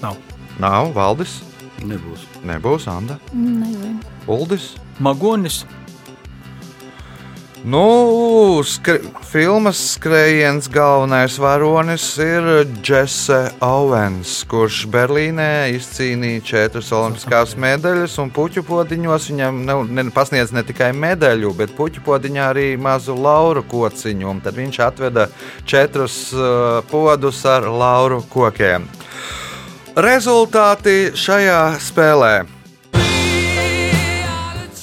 Nav. 0.00 0.33
Nav 0.62 0.92
Valdis, 0.94 1.40
Nebūs. 1.84 2.26
nebūs 2.46 2.86
Anna, 2.88 3.18
Nezinu. 3.32 3.98
Uldis. 4.30 4.74
Magonis. 5.02 5.64
Nu, 7.64 8.60
skri 8.68 8.98
filmas 9.24 9.78
skrējiens 9.94 10.66
galvenais 10.68 11.38
varonis 11.40 12.04
ir 12.20 12.44
Jesse 12.84 13.38
Owens, 13.64 14.34
kurš 14.50 14.82
Berlīnē 14.92 15.70
izcīnīja 15.72 16.42
četras 16.44 16.92
olimpiskās 16.92 17.54
medaļas, 17.56 18.18
un 18.20 18.28
puķu 18.36 18.66
podiņos 18.68 19.30
viņam 19.30 19.62
ne, 19.64 19.78
ne, 19.96 20.04
pasniedz 20.12 20.52
ne 20.52 20.60
tikai 20.68 20.90
medaļu, 20.92 21.54
bet 21.56 21.72
puķu 21.78 22.04
podiņā 22.04 22.50
arī 22.52 22.66
mazu 22.76 23.16
lauru 23.16 23.64
kociņu. 23.64 24.28
un 24.28 24.44
Tad 24.44 24.60
viņš 24.60 24.80
atveda 24.84 25.30
četrus 25.64 26.18
uh, 26.36 26.84
podus 26.92 27.40
ar 27.48 27.64
lauru 27.64 28.20
kokiem. 28.28 28.84
Rezultāti 29.94 31.14
šajā 31.14 31.78
spēlē. 31.78 32.32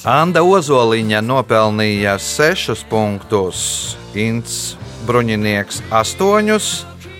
Anna 0.08 0.40
Ozoliņa 0.40 1.20
nopelnīja 1.20 2.14
6 2.16 2.86
punktus, 2.88 3.92
Inns 4.16 4.78
Bruņinieks 5.04 5.82
8, 5.92 6.48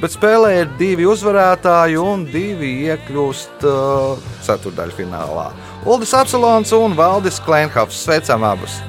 bet 0.01 0.15
spēlē 0.17 0.55
ir 0.63 0.73
divi 0.81 1.05
uzvarētāji 1.05 2.01
un 2.01 2.25
divi 2.33 2.73
iekļūst 2.89 3.69
uh, 3.69 4.17
ceturdaļfinālā. 4.49 5.51
Uldis 5.85 6.17
Apsalons 6.17 6.73
un 6.73 6.97
Valdis 6.97 7.43
Klimhofs 7.45 8.07
sveicam 8.07 8.49
abus! 8.49 8.81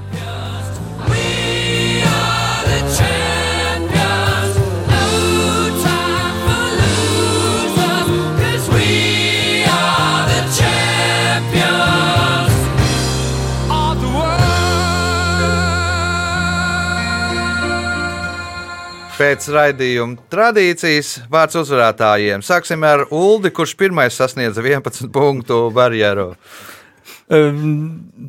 Pēc 19.23 19.45
raidījuma 19.55 20.25
tradīcijas 20.33 21.13
vārds 21.31 21.55
uzvarētājiem. 21.61 22.41
Sāksim 22.43 22.81
ar 22.83 23.05
Uldi, 23.07 23.53
kurš 23.55 23.71
pirmais 23.79 24.17
sasniedza 24.19 24.59
11 24.59 25.07
punktu 25.15 25.69
barjeru. 25.71 26.33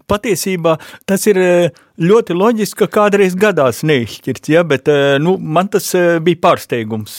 Patiesībā 0.06 0.76
tas 1.02 1.24
ir 1.26 1.40
eh, 1.42 1.80
ļoti 1.98 2.36
loģiski, 2.38 2.84
ka 2.84 2.92
kādreiz 3.00 3.34
gadās 3.34 3.82
neizšķirts, 3.82 4.52
ja, 4.54 4.62
bet 4.62 4.86
eh, 4.92 5.16
nu, 5.18 5.34
man 5.34 5.72
tas 5.72 5.90
eh, 5.98 6.20
bija 6.22 6.38
pārsteigums. 6.46 7.16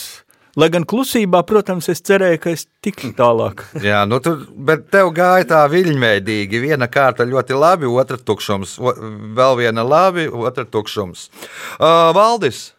Lai 0.56 0.70
gan 0.72 0.86
klusībā, 0.88 1.42
protams, 1.44 1.90
es 1.92 2.00
cerēju, 2.08 2.40
ka 2.40 2.54
es 2.56 2.64
tikšu 2.80 3.12
tālāk. 3.18 3.60
Jā, 3.90 4.06
nu 4.08 4.22
tu, 4.24 4.38
bet 4.56 4.86
tev 4.88 5.10
gāja 5.18 5.44
tā 5.50 5.60
viļņveidīgi. 5.68 6.62
Viena 6.64 6.88
kārta 6.88 7.28
ļoti 7.28 7.60
labi, 7.60 7.92
otra 7.92 8.16
tukšums. 8.16 8.78
O, 8.80 8.96
vēl 9.36 9.60
viena 9.60 9.84
labi, 9.84 10.24
otra 10.32 10.64
tukšums. 10.64 11.28
Uh, 11.76 12.08
Valdis, 12.16 12.70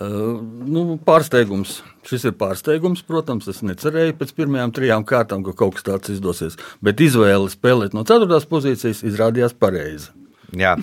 nu, 0.00 0.98
pārsteigums. 1.06 1.80
Šis 2.06 2.28
ir 2.28 2.36
pārsteigums, 2.38 3.02
protams. 3.06 3.48
Es 3.50 3.62
necerēju 3.66 4.18
pēc 4.18 4.34
pirmajām 4.36 4.74
trijām 4.76 5.06
kārtām, 5.08 5.44
ka 5.46 5.56
kaut 5.56 5.78
kas 5.78 5.86
tāds 5.86 6.12
izdosies. 6.12 6.58
Bet 6.84 7.00
izvēle 7.02 7.48
spēlēt 7.52 7.96
no 7.96 8.04
ceturtās 8.06 8.48
pozīcijas 8.50 9.02
izrādījās 9.06 9.56
pareiza. 9.56 10.12
Jā. 10.54 10.76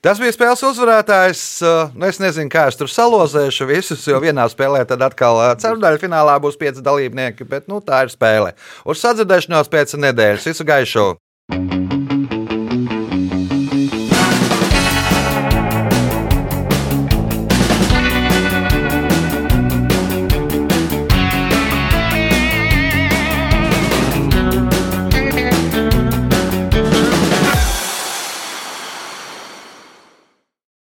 Tas 0.00 0.20
bija 0.20 0.32
spēles 0.32 0.62
uzvarētājs. 0.64 1.42
Uh, 1.60 1.90
Nu, 1.94 2.08
es 2.08 2.20
nezinu, 2.22 2.48
kā 2.52 2.66
es 2.70 2.78
tur 2.80 2.88
salozēšu 2.88 3.68
visus, 3.68 4.06
jo 4.08 4.20
vienā 4.22 4.46
spēlē 4.52 4.84
tad 4.88 5.04
atkal 5.04 5.42
uh, 5.42 5.50
ceturdaļā 5.60 6.00
finālā 6.00 6.38
būs 6.40 6.58
pieci 6.60 6.84
dalībnieki, 6.84 7.48
bet 7.50 7.68
nu, 7.68 7.82
tā 7.84 8.06
ir 8.06 8.14
spēle. 8.14 8.54
Uz 8.88 9.02
sadzirdēšanos 9.04 9.72
pēc 9.72 9.98
nedēļas. 10.00 10.48
Visu 10.52 10.68
gaišu! 10.68 11.06